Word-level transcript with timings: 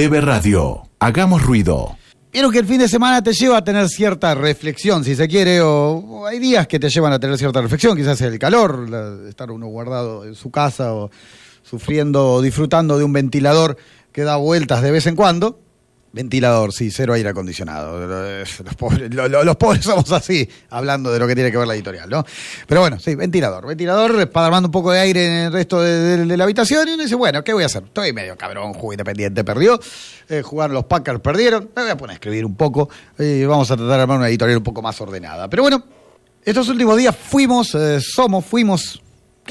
UDB 0.00 0.20
Radio. 0.22 0.82
Hagamos 0.98 1.42
ruido. 1.42 1.98
Vieron 2.32 2.50
que 2.50 2.58
el 2.60 2.64
fin 2.64 2.78
de 2.78 2.88
semana 2.88 3.22
te 3.22 3.34
lleva 3.34 3.58
a 3.58 3.64
tener 3.64 3.86
cierta 3.90 4.34
reflexión, 4.34 5.04
si 5.04 5.14
se 5.14 5.28
quiere, 5.28 5.60
o, 5.60 6.26
hay 6.26 6.38
días 6.38 6.66
que 6.66 6.78
te 6.78 6.88
llevan 6.88 7.12
a 7.12 7.18
tener 7.18 7.36
cierta 7.36 7.60
reflexión, 7.60 7.98
quizás 7.98 8.18
el 8.22 8.38
calor, 8.38 8.86
estar 9.28 9.50
uno 9.50 9.66
guardado 9.66 10.24
en 10.24 10.34
su 10.34 10.50
casa 10.50 10.94
o 10.94 11.10
sufriendo 11.62 12.32
o 12.32 12.40
disfrutando 12.40 12.96
de 12.96 13.04
un 13.04 13.12
ventilador 13.12 13.76
que 14.10 14.22
da 14.22 14.36
vueltas 14.36 14.80
de 14.80 14.90
vez 14.90 15.06
en 15.06 15.16
cuando. 15.16 15.60
Ventilador, 16.12 16.72
sí, 16.72 16.90
cero 16.90 17.12
aire 17.14 17.28
acondicionado. 17.28 18.00
Los 18.64 18.74
pobres, 18.76 19.14
los 19.14 19.56
pobres 19.56 19.84
somos 19.84 20.10
así, 20.10 20.48
hablando 20.70 21.12
de 21.12 21.20
lo 21.20 21.26
que 21.28 21.36
tiene 21.36 21.52
que 21.52 21.56
ver 21.56 21.68
la 21.68 21.74
editorial, 21.74 22.10
¿no? 22.10 22.24
Pero 22.66 22.80
bueno, 22.80 22.98
sí, 22.98 23.14
ventilador. 23.14 23.64
Ventilador 23.66 24.28
para 24.30 24.46
armando 24.46 24.66
un 24.66 24.72
poco 24.72 24.90
de 24.90 24.98
aire 24.98 25.24
en 25.24 25.32
el 25.46 25.52
resto 25.52 25.80
de, 25.80 26.36
la 26.36 26.44
habitación 26.44 26.88
y 26.88 26.94
uno 26.94 27.04
dice, 27.04 27.14
bueno, 27.14 27.44
¿qué 27.44 27.52
voy 27.52 27.62
a 27.62 27.66
hacer? 27.66 27.84
Estoy 27.84 28.12
medio 28.12 28.36
cabrón, 28.36 28.72
juego 28.72 28.92
independiente 28.92 29.44
perdió, 29.44 29.78
eh, 30.28 30.42
jugaron 30.42 30.74
los 30.74 30.86
Packers, 30.86 31.20
perdieron, 31.20 31.70
me 31.76 31.82
voy 31.82 31.90
a 31.92 31.96
poner 31.96 32.10
a 32.12 32.14
escribir 32.14 32.44
un 32.44 32.56
poco 32.56 32.88
y 33.16 33.44
vamos 33.44 33.70
a 33.70 33.76
tratar 33.76 33.96
de 33.96 34.02
armar 34.02 34.18
una 34.18 34.28
editorial 34.28 34.58
un 34.58 34.64
poco 34.64 34.82
más 34.82 35.00
ordenada. 35.00 35.48
Pero 35.48 35.62
bueno, 35.62 35.84
estos 36.44 36.68
últimos 36.68 36.96
días 36.96 37.14
fuimos, 37.14 37.72
eh, 37.76 38.00
somos, 38.00 38.44
fuimos 38.44 39.00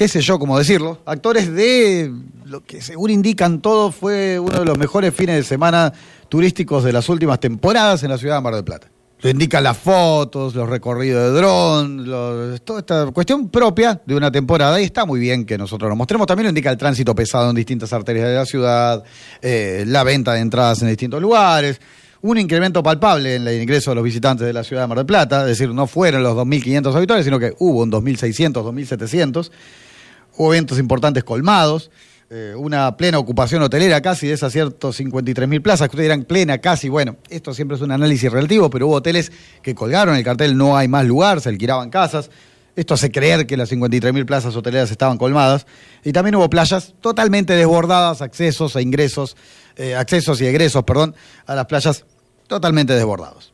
qué 0.00 0.08
sé 0.08 0.22
yo 0.22 0.38
cómo 0.38 0.56
decirlo, 0.56 0.98
actores 1.04 1.52
de 1.52 2.10
lo 2.46 2.64
que 2.64 2.80
según 2.80 3.10
indican 3.10 3.60
todos 3.60 3.94
fue 3.94 4.38
uno 4.38 4.60
de 4.60 4.64
los 4.64 4.78
mejores 4.78 5.12
fines 5.12 5.36
de 5.36 5.42
semana 5.42 5.92
turísticos 6.30 6.84
de 6.84 6.90
las 6.94 7.10
últimas 7.10 7.38
temporadas 7.38 8.02
en 8.02 8.08
la 8.08 8.16
ciudad 8.16 8.36
de 8.36 8.40
Mar 8.40 8.54
del 8.54 8.64
Plata. 8.64 8.88
Lo 9.20 9.28
indican 9.28 9.62
las 9.62 9.76
fotos, 9.76 10.54
los 10.54 10.70
recorridos 10.70 11.22
de 11.22 11.38
dron, 11.38 12.60
toda 12.64 12.78
esta 12.78 13.10
cuestión 13.12 13.50
propia 13.50 14.00
de 14.06 14.16
una 14.16 14.32
temporada 14.32 14.80
y 14.80 14.84
está 14.84 15.04
muy 15.04 15.20
bien 15.20 15.44
que 15.44 15.58
nosotros 15.58 15.90
lo 15.90 15.96
mostremos. 15.96 16.26
También 16.26 16.44
lo 16.44 16.48
indica 16.48 16.70
el 16.70 16.78
tránsito 16.78 17.14
pesado 17.14 17.50
en 17.50 17.56
distintas 17.56 17.92
arterias 17.92 18.26
de 18.26 18.34
la 18.36 18.46
ciudad, 18.46 19.04
eh, 19.42 19.84
la 19.86 20.02
venta 20.02 20.32
de 20.32 20.40
entradas 20.40 20.80
en 20.80 20.88
distintos 20.88 21.20
lugares, 21.20 21.78
un 22.22 22.38
incremento 22.38 22.82
palpable 22.82 23.34
en 23.34 23.46
el 23.46 23.60
ingreso 23.60 23.90
de 23.90 23.96
los 23.96 24.04
visitantes 24.04 24.46
de 24.46 24.54
la 24.54 24.64
ciudad 24.64 24.84
de 24.84 24.88
Mar 24.88 24.96
del 24.96 25.06
Plata, 25.06 25.42
es 25.42 25.58
decir, 25.58 25.74
no 25.74 25.86
fueron 25.86 26.22
los 26.22 26.34
2.500 26.34 26.94
habitores, 26.94 27.26
sino 27.26 27.38
que 27.38 27.52
hubo 27.58 27.82
un 27.82 27.92
2.600, 27.92 28.64
2.700 28.64 29.50
hubo 30.36 30.54
eventos 30.54 30.78
importantes 30.78 31.24
colmados, 31.24 31.90
eh, 32.32 32.54
una 32.56 32.96
plena 32.96 33.18
ocupación 33.18 33.60
hotelera 33.62 34.00
casi 34.00 34.28
de 34.28 34.34
esas 34.34 34.52
ciertos 34.52 34.96
53 34.96 35.48
mil 35.48 35.62
plazas, 35.62 35.88
que 35.88 35.96
ustedes 35.96 36.10
dirán 36.10 36.24
plena 36.24 36.58
casi, 36.58 36.88
bueno, 36.88 37.16
esto 37.28 37.52
siempre 37.52 37.76
es 37.76 37.82
un 37.82 37.90
análisis 37.90 38.30
relativo, 38.30 38.70
pero 38.70 38.86
hubo 38.86 38.94
hoteles 38.94 39.32
que 39.62 39.74
colgaron 39.74 40.14
el 40.14 40.22
cartel 40.22 40.56
no 40.56 40.76
hay 40.76 40.86
más 40.86 41.04
lugar, 41.04 41.40
se 41.40 41.48
alquilaban 41.48 41.90
casas. 41.90 42.30
Esto 42.76 42.94
hace 42.94 43.10
creer 43.10 43.46
que 43.46 43.56
las 43.56 43.68
53 43.70 44.14
mil 44.14 44.24
plazas 44.26 44.54
hoteleras 44.54 44.92
estaban 44.92 45.18
colmadas. 45.18 45.66
Y 46.04 46.12
también 46.12 46.36
hubo 46.36 46.48
playas 46.48 46.94
totalmente 47.00 47.54
desbordadas, 47.54 48.22
accesos 48.22 48.76
e 48.76 48.82
ingresos, 48.82 49.36
eh, 49.76 49.96
accesos 49.96 50.40
y 50.40 50.46
egresos, 50.46 50.84
perdón, 50.84 51.16
a 51.46 51.56
las 51.56 51.66
playas 51.66 52.04
totalmente 52.46 52.92
desbordados. 52.94 53.52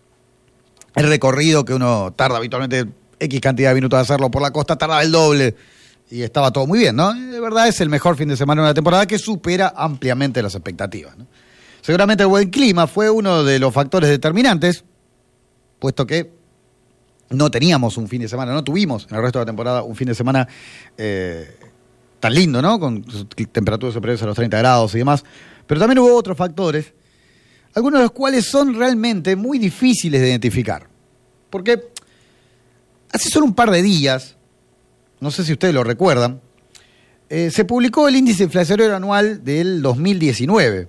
El 0.95 1.09
recorrido 1.09 1.65
que 1.65 1.73
uno 1.73 2.13
tarda 2.15 2.37
habitualmente 2.37 2.87
X 3.19 3.41
cantidad 3.41 3.71
de 3.71 3.75
minutos 3.77 3.97
de 3.97 4.03
hacerlo 4.03 4.31
por 4.31 4.43
la 4.43 4.51
costa, 4.51 4.77
tardaba 4.77 5.03
el 5.03 5.13
doble 5.13 5.57
y 6.11 6.23
estaba 6.23 6.53
todo 6.53 6.67
muy 6.67 6.79
bien, 6.79 6.97
¿no? 6.97 7.13
De 7.13 7.41
verdad 7.41 7.69
es 7.69 7.81
el 7.81 7.89
mejor 7.89 8.17
fin 8.17 8.29
de 8.29 8.37
semana 8.37 8.63
de 8.63 8.69
una 8.69 8.75
temporada 8.75 9.07
que 9.07 9.19
supera 9.19 9.73
ampliamente 9.77 10.41
las 10.43 10.55
expectativas. 10.55 11.17
¿no? 11.17 11.27
Seguramente 11.81 12.23
el 12.23 12.29
buen 12.29 12.51
clima 12.51 12.87
fue 12.87 13.11
uno 13.11 13.45
de 13.45 13.59
los 13.59 13.73
factores 13.73 14.11
determinantes, 14.11 14.85
puesto 15.79 16.07
que 16.07 16.33
no 17.31 17.51
teníamos 17.51 17.97
un 17.97 18.09
fin 18.09 18.23
de 18.23 18.29
semana, 18.29 18.53
no 18.53 18.63
tuvimos 18.63 19.07
en 19.11 19.17
el 19.17 19.23
resto 19.23 19.41
de 19.41 19.43
la 19.45 19.47
temporada 19.47 19.83
un 19.83 19.97
fin 19.97 20.07
de 20.07 20.15
semana 20.15 20.47
eh, 20.97 21.59
tan 22.21 22.35
lindo, 22.35 22.63
¿no? 22.63 22.79
Con 22.79 23.05
temperaturas 23.53 23.95
superiores 23.95 24.23
a 24.23 24.27
los 24.27 24.37
30 24.37 24.59
grados 24.59 24.95
y 24.95 24.99
demás. 24.99 25.25
Pero 25.67 25.81
también 25.81 25.99
hubo 25.99 26.15
otros 26.15 26.37
factores, 26.37 26.93
algunos 27.75 27.99
de 27.99 28.05
los 28.05 28.13
cuales 28.13 28.47
son 28.47 28.75
realmente 28.75 29.35
muy 29.35 29.59
difíciles 29.59 30.21
de 30.21 30.29
identificar. 30.29 30.87
Porque 31.51 31.89
hace 33.13 33.29
solo 33.29 33.47
un 33.47 33.55
par 33.55 33.71
de 33.71 33.83
días, 33.83 34.36
no 35.21 35.31
sé 35.31 35.45
si 35.45 35.53
ustedes 35.53 35.75
lo 35.75 35.85
recuerdan, 35.85 36.41
eh, 37.29 37.51
se 37.51 37.65
publicó 37.65 38.07
el 38.09 38.17
índice 38.17 38.45
inflacionario 38.45 38.95
anual 38.95 39.43
del 39.43 39.83
2019, 39.83 40.89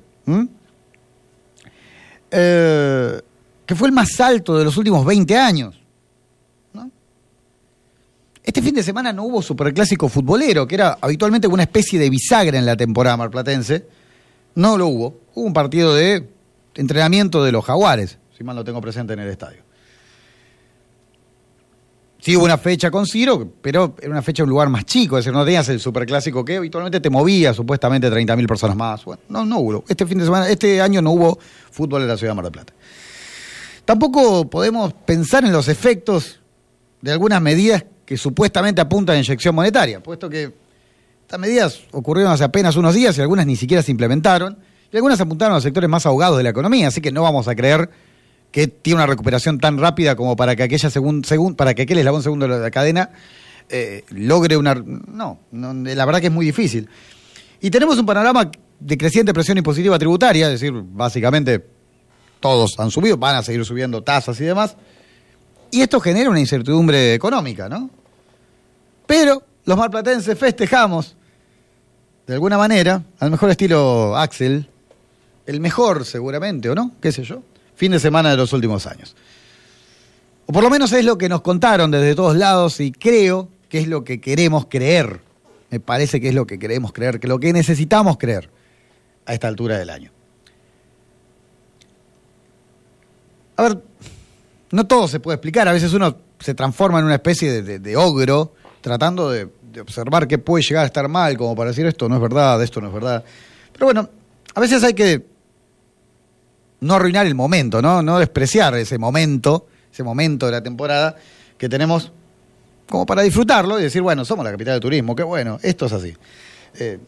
eh, 2.29 3.21
que 3.66 3.75
fue 3.75 3.87
el 3.87 3.93
más 3.93 4.19
alto 4.19 4.57
de 4.57 4.63
los 4.63 4.77
últimos 4.77 5.05
20 5.05 5.37
años. 5.37 5.81
Este 8.43 8.61
fin 8.61 8.73
de 8.73 8.81
semana 8.81 9.11
no 9.11 9.25
hubo 9.25 9.41
superclásico 9.41 10.07
futbolero, 10.07 10.66
que 10.66 10.75
era 10.75 10.97
habitualmente 11.01 11.47
una 11.47 11.63
especie 11.63 11.99
de 11.99 12.09
bisagra 12.09 12.57
en 12.57 12.66
la 12.66 12.77
temporada 12.77 13.17
marplatense. 13.17 13.85
No 14.55 14.77
lo 14.77 14.87
hubo. 14.87 15.19
Hubo 15.35 15.45
un 15.45 15.51
partido 15.51 15.93
de 15.93 16.29
entrenamiento 16.75 17.43
de 17.43 17.51
los 17.51 17.66
jaguares, 17.66 18.19
si 18.37 18.45
mal 18.45 18.55
lo 18.55 18.63
tengo 18.63 18.79
presente 18.79 19.11
en 19.11 19.19
el 19.19 19.27
estadio. 19.27 19.66
Sí 22.19 22.35
hubo 22.35 22.45
una 22.45 22.57
fecha 22.57 22.89
con 22.89 23.05
Ciro, 23.05 23.47
pero 23.61 23.95
era 24.01 24.11
una 24.11 24.22
fecha 24.22 24.41
en 24.41 24.45
un 24.45 24.51
lugar 24.51 24.69
más 24.69 24.85
chico, 24.85 25.17
es 25.17 25.25
decir, 25.25 25.33
no 25.33 25.45
tenías 25.45 25.69
el 25.69 25.79
superclásico 25.79 26.44
que 26.44 26.57
habitualmente 26.57 27.00
te 27.00 27.09
movía 27.09 27.53
supuestamente 27.53 28.09
30.000 28.09 28.47
personas 28.47 28.75
más. 28.75 29.05
Bueno, 29.05 29.22
no, 29.29 29.45
no 29.45 29.59
hubo. 29.59 29.85
Este 29.88 30.05
fin 30.05 30.17
de 30.17 30.25
semana, 30.25 30.50
este 30.50 30.81
año 30.81 31.01
no 31.01 31.11
hubo 31.11 31.39
fútbol 31.72 32.01
en 32.01 32.07
la 32.07 32.17
ciudad 32.17 32.31
de 32.31 32.35
Mar 32.35 32.45
del 32.45 32.51
Plata. 32.51 32.73
Tampoco 33.85 34.50
podemos 34.50 34.94
pensar 34.94 35.45
en 35.45 35.51
los 35.51 35.67
efectos 35.67 36.39
de 37.01 37.11
algunas 37.11 37.41
medidas 37.41 37.85
que 38.05 38.17
supuestamente 38.17 38.81
apuntan 38.81 39.16
a 39.16 39.19
inyección 39.19 39.53
monetaria, 39.53 40.01
puesto 40.01 40.29
que 40.29 40.53
estas 41.22 41.39
medidas 41.39 41.81
ocurrieron 41.91 42.31
hace 42.34 42.44
apenas 42.44 42.75
unos 42.78 42.95
días 42.95 43.17
y 43.17 43.22
algunas 43.22 43.45
ni 43.45 43.55
siquiera 43.55 43.84
se 43.84 43.91
implementaron, 43.91 44.57
y 44.91 44.95
algunas 44.95 45.19
apuntaron 45.22 45.53
a 45.53 45.57
los 45.57 45.63
sectores 45.63 45.89
más 45.89 46.05
ahogados 46.05 46.38
de 46.38 46.44
la 46.44 46.49
economía, 46.49 46.88
así 46.88 47.01
que 47.01 47.11
no 47.11 47.23
vamos 47.23 47.47
a 47.47 47.55
creer 47.55 47.89
que 48.52 48.68
tiene 48.68 48.96
una 48.96 49.08
recuperación 49.08 49.59
tan 49.59 49.78
rápida 49.78 50.16
como 50.16 50.35
para 50.35 50.56
que 50.56 50.63
aquella 50.63 50.90
segun, 50.90 51.24
para 51.56 51.74
que 51.74 51.84
aquel 51.84 51.97
eslabón 52.00 52.24
segundo 52.24 52.47
de 52.47 52.59
la 52.59 52.72
cadena 52.72 53.12
eh, 53.69 54.03
logre 54.09 54.56
una 54.56 54.75
no, 54.75 55.40
la 55.52 56.06
verdad 56.06 56.22
que 56.22 56.28
es 56.28 56.34
muy 56.34 56.46
difícil. 56.46 56.90
Y 57.59 57.69
tenemos 57.69 57.97
un 57.97 58.06
panorama 58.06 58.50
de 58.80 58.97
creciente 58.97 59.34
presión 59.34 59.58
impositiva 59.58 59.97
tributaria, 59.97 60.47
es 60.47 60.59
decir, 60.59 60.74
básicamente 60.74 61.66
todos 62.40 62.80
han 62.80 62.91
subido, 62.91 63.18
van 63.18 63.35
a 63.35 63.44
seguir 63.44 63.66
subiendo 63.66 64.03
tasas 64.03 64.40
y 64.40 64.46
demás. 64.46 64.75
Y 65.72 65.81
esto 65.81 66.00
genera 66.00 66.29
una 66.29 66.40
incertidumbre 66.40 67.14
económica, 67.14 67.68
¿no? 67.68 67.90
Pero 69.06 69.44
los 69.66 69.78
malplatenses 69.78 70.38
festejamos, 70.38 71.16
de 72.25 72.34
alguna 72.34 72.58
manera, 72.58 73.03
al 73.19 73.31
mejor 73.31 73.50
estilo 73.50 74.16
Axel, 74.16 74.69
el 75.46 75.59
mejor 75.59 76.06
seguramente, 76.06 76.69
¿o 76.69 76.75
no? 76.75 76.91
¿Qué 77.02 77.12
sé 77.12 77.24
yo? 77.24 77.41
Fin 77.77 77.91
de 77.91 77.99
semana 77.99 78.31
de 78.31 78.38
los 78.38 78.51
últimos 78.53 78.88
años. 78.88 79.15
O 80.47 80.51
por 80.51 80.63
lo 80.63 80.69
menos 80.69 80.91
es 80.93 81.05
lo 81.05 81.17
que 81.17 81.29
nos 81.29 81.41
contaron 81.41 81.91
desde 81.91 82.15
todos 82.15 82.35
lados 82.35 82.79
y 82.79 82.91
creo 82.91 83.49
que 83.69 83.79
es 83.79 83.88
lo 83.88 84.03
que 84.03 84.19
queremos 84.19 84.65
creer. 84.67 85.21
Me 85.69 85.79
parece 85.79 86.19
que 86.19 86.29
es 86.29 86.33
lo 86.33 86.47
que 86.47 86.57
queremos 86.57 86.91
creer, 86.91 87.19
que 87.19 87.27
lo 87.27 87.39
que 87.39 87.53
necesitamos 87.53 88.17
creer 88.17 88.49
a 89.25 89.33
esta 89.33 89.47
altura 89.47 89.77
del 89.77 89.89
año. 89.91 90.11
A 93.57 93.63
ver, 93.63 93.83
no 94.71 94.87
todo 94.87 95.07
se 95.07 95.19
puede 95.19 95.35
explicar. 95.35 95.67
A 95.67 95.73
veces 95.73 95.93
uno 95.93 96.17
se 96.39 96.55
transforma 96.55 96.99
en 96.99 97.05
una 97.05 97.16
especie 97.16 97.61
de, 97.61 97.97
ogro 97.97 98.53
tratando 98.81 99.29
de, 99.29 99.49
de, 99.71 99.81
observar 99.81 100.27
qué 100.27 100.39
puede 100.39 100.63
llegar 100.63 100.83
a 100.83 100.87
estar 100.87 101.07
mal, 101.07 101.37
como 101.37 101.55
para 101.55 101.69
decir 101.69 101.85
esto 101.85 102.09
no 102.09 102.16
es 102.16 102.21
verdad, 102.21 102.63
esto 102.63 102.81
no 102.81 102.87
es 102.87 102.93
verdad. 102.93 103.23
Pero 103.73 103.85
bueno, 103.85 104.09
a 104.55 104.59
veces 104.59 104.83
hay 104.83 104.93
que 104.93 105.36
no 106.79 106.93
arruinar 106.95 107.25
el 107.25 107.35
momento, 107.35 107.81
¿no? 107.81 108.01
No 108.01 108.19
despreciar 108.19 108.75
ese 108.75 108.97
momento, 108.97 109.67
ese 109.91 110.03
momento 110.03 110.45
de 110.45 110.51
la 110.51 110.61
temporada 110.61 111.15
que 111.57 111.67
tenemos 111.69 112.11
como 112.89 113.05
para 113.05 113.21
disfrutarlo 113.21 113.79
y 113.79 113.83
decir, 113.83 114.01
bueno, 114.01 114.23
somos 114.23 114.45
la 114.45 114.51
capital 114.51 114.75
del 114.75 114.81
turismo, 114.81 115.16
qué 115.16 115.23
bueno, 115.23 115.59
esto 115.61 115.87
es 115.87 115.93
así. 115.93 116.16
Eh, 116.79 116.99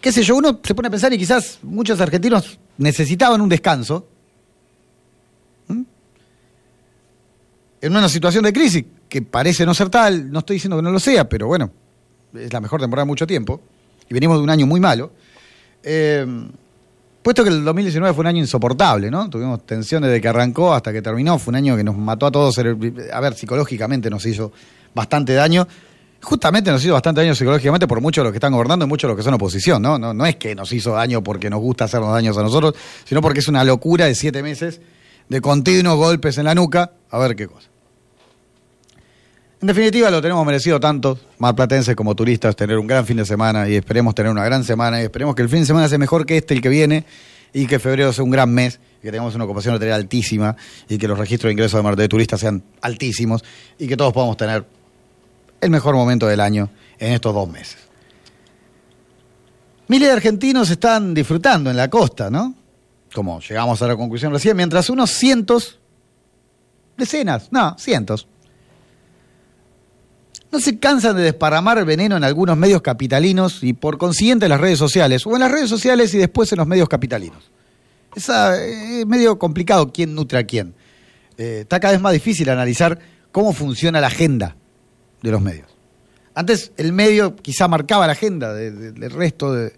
qué 0.00 0.12
sé 0.12 0.22
yo, 0.22 0.36
uno 0.36 0.60
se 0.62 0.74
pone 0.74 0.88
a 0.88 0.90
pensar 0.90 1.12
y 1.12 1.18
quizás 1.18 1.58
muchos 1.62 2.00
argentinos 2.00 2.58
necesitaban 2.78 3.40
un 3.40 3.48
descanso 3.48 4.06
en 7.82 7.96
una 7.96 8.08
situación 8.08 8.44
de 8.44 8.52
crisis 8.52 8.84
que 9.08 9.22
parece 9.22 9.64
no 9.64 9.74
ser 9.74 9.88
tal, 9.88 10.30
no 10.30 10.40
estoy 10.40 10.56
diciendo 10.56 10.76
que 10.76 10.82
no 10.82 10.90
lo 10.90 11.00
sea, 11.00 11.28
pero 11.28 11.46
bueno, 11.46 11.70
es 12.34 12.52
la 12.52 12.60
mejor 12.60 12.80
temporada 12.80 13.04
de 13.04 13.08
mucho 13.08 13.26
tiempo 13.26 13.60
y 14.08 14.14
venimos 14.14 14.36
de 14.38 14.44
un 14.44 14.50
año 14.50 14.66
muy 14.66 14.80
malo. 14.80 15.12
Eh, 15.82 16.26
Puesto 17.22 17.44
que 17.44 17.50
el 17.50 17.62
2019 17.64 18.14
fue 18.14 18.22
un 18.22 18.26
año 18.28 18.38
insoportable, 18.38 19.10
¿no? 19.10 19.28
Tuvimos 19.28 19.66
tensión 19.66 20.02
desde 20.02 20.22
que 20.22 20.28
arrancó 20.28 20.72
hasta 20.72 20.90
que 20.90 21.02
terminó. 21.02 21.38
Fue 21.38 21.52
un 21.52 21.56
año 21.56 21.76
que 21.76 21.84
nos 21.84 21.96
mató 21.96 22.24
a 22.26 22.30
todos. 22.30 22.58
A 22.58 23.20
ver, 23.20 23.34
psicológicamente 23.34 24.08
nos 24.08 24.24
hizo 24.24 24.52
bastante 24.94 25.34
daño. 25.34 25.68
Justamente 26.22 26.70
nos 26.70 26.82
hizo 26.82 26.94
bastante 26.94 27.20
daño 27.20 27.34
psicológicamente 27.34 27.86
por 27.86 28.00
muchos 28.00 28.22
de 28.22 28.24
los 28.24 28.32
que 28.32 28.38
están 28.38 28.52
gobernando 28.52 28.86
y 28.86 28.88
muchos 28.88 29.08
de 29.08 29.12
los 29.12 29.16
que 29.18 29.22
son 29.22 29.34
oposición, 29.34 29.82
¿no? 29.82 29.98
¿no? 29.98 30.14
No 30.14 30.24
es 30.24 30.36
que 30.36 30.54
nos 30.54 30.72
hizo 30.72 30.92
daño 30.92 31.22
porque 31.22 31.50
nos 31.50 31.60
gusta 31.60 31.84
hacernos 31.84 32.12
daños 32.12 32.38
a 32.38 32.42
nosotros, 32.42 32.74
sino 33.04 33.20
porque 33.20 33.40
es 33.40 33.48
una 33.48 33.64
locura 33.64 34.06
de 34.06 34.14
siete 34.14 34.42
meses 34.42 34.80
de 35.28 35.40
continuos 35.42 35.96
golpes 35.96 36.38
en 36.38 36.44
la 36.44 36.54
nuca. 36.54 36.92
A 37.10 37.18
ver 37.18 37.36
qué 37.36 37.46
cosa. 37.48 37.68
En 39.60 39.66
definitiva, 39.66 40.10
lo 40.10 40.22
tenemos 40.22 40.44
merecido 40.46 40.80
tanto, 40.80 41.18
marplatenses 41.38 41.94
como 41.94 42.14
turistas, 42.14 42.56
tener 42.56 42.78
un 42.78 42.86
gran 42.86 43.04
fin 43.04 43.18
de 43.18 43.26
semana 43.26 43.68
y 43.68 43.74
esperemos 43.74 44.14
tener 44.14 44.32
una 44.32 44.44
gran 44.44 44.64
semana 44.64 45.00
y 45.00 45.04
esperemos 45.04 45.34
que 45.34 45.42
el 45.42 45.50
fin 45.50 45.60
de 45.60 45.66
semana 45.66 45.86
sea 45.86 45.98
mejor 45.98 46.24
que 46.24 46.38
este, 46.38 46.54
el 46.54 46.62
que 46.62 46.70
viene, 46.70 47.04
y 47.52 47.66
que 47.66 47.78
febrero 47.78 48.12
sea 48.12 48.24
un 48.24 48.30
gran 48.30 48.50
mes, 48.50 48.80
que 49.02 49.10
tengamos 49.10 49.34
una 49.34 49.44
ocupación 49.44 49.74
hotelera 49.74 49.96
altísima 49.96 50.56
y 50.88 50.98
que 50.98 51.08
los 51.08 51.18
registros 51.18 51.48
de 51.48 51.52
ingresos 51.52 51.82
de, 51.82 51.96
de 51.96 52.08
turistas 52.08 52.40
sean 52.40 52.62
altísimos 52.80 53.42
y 53.78 53.86
que 53.86 53.96
todos 53.96 54.12
podamos 54.12 54.36
tener 54.36 54.64
el 55.60 55.70
mejor 55.70 55.94
momento 55.94 56.26
del 56.26 56.40
año 56.40 56.70
en 56.98 57.12
estos 57.12 57.34
dos 57.34 57.48
meses. 57.48 57.78
Miles 59.88 60.08
de 60.08 60.14
argentinos 60.14 60.70
están 60.70 61.14
disfrutando 61.14 61.70
en 61.70 61.76
la 61.76 61.90
costa, 61.90 62.30
¿no? 62.30 62.54
Como 63.12 63.40
llegamos 63.40 63.82
a 63.82 63.88
la 63.88 63.96
conclusión 63.96 64.32
recién, 64.32 64.56
mientras 64.56 64.88
unos 64.88 65.10
cientos, 65.10 65.80
decenas, 66.96 67.48
no, 67.50 67.76
cientos, 67.76 68.28
no 70.52 70.60
se 70.60 70.78
cansan 70.78 71.16
de 71.16 71.22
desparramar 71.22 71.84
veneno 71.84 72.16
en 72.16 72.24
algunos 72.24 72.56
medios 72.56 72.82
capitalinos 72.82 73.62
y 73.62 73.72
por 73.72 73.98
consiguiente 73.98 74.46
en 74.46 74.50
las 74.50 74.60
redes 74.60 74.78
sociales, 74.78 75.26
o 75.26 75.34
en 75.34 75.40
las 75.40 75.50
redes 75.50 75.68
sociales 75.68 76.12
y 76.14 76.18
después 76.18 76.50
en 76.52 76.58
los 76.58 76.66
medios 76.66 76.88
capitalinos. 76.88 77.50
Es 78.14 78.28
eh, 78.28 79.04
medio 79.06 79.38
complicado 79.38 79.92
quién 79.92 80.14
nutre 80.14 80.38
a 80.38 80.44
quién. 80.44 80.74
Eh, 81.38 81.60
está 81.62 81.78
cada 81.78 81.92
vez 81.92 82.00
más 82.00 82.12
difícil 82.12 82.50
analizar 82.50 82.98
cómo 83.30 83.52
funciona 83.52 84.00
la 84.00 84.08
agenda 84.08 84.56
de 85.22 85.30
los 85.30 85.40
medios. 85.40 85.68
Antes 86.34 86.72
el 86.76 86.92
medio 86.92 87.36
quizá 87.36 87.68
marcaba 87.68 88.06
la 88.06 88.12
agenda 88.12 88.52
del 88.52 89.10
resto, 89.10 89.52
de, 89.52 89.72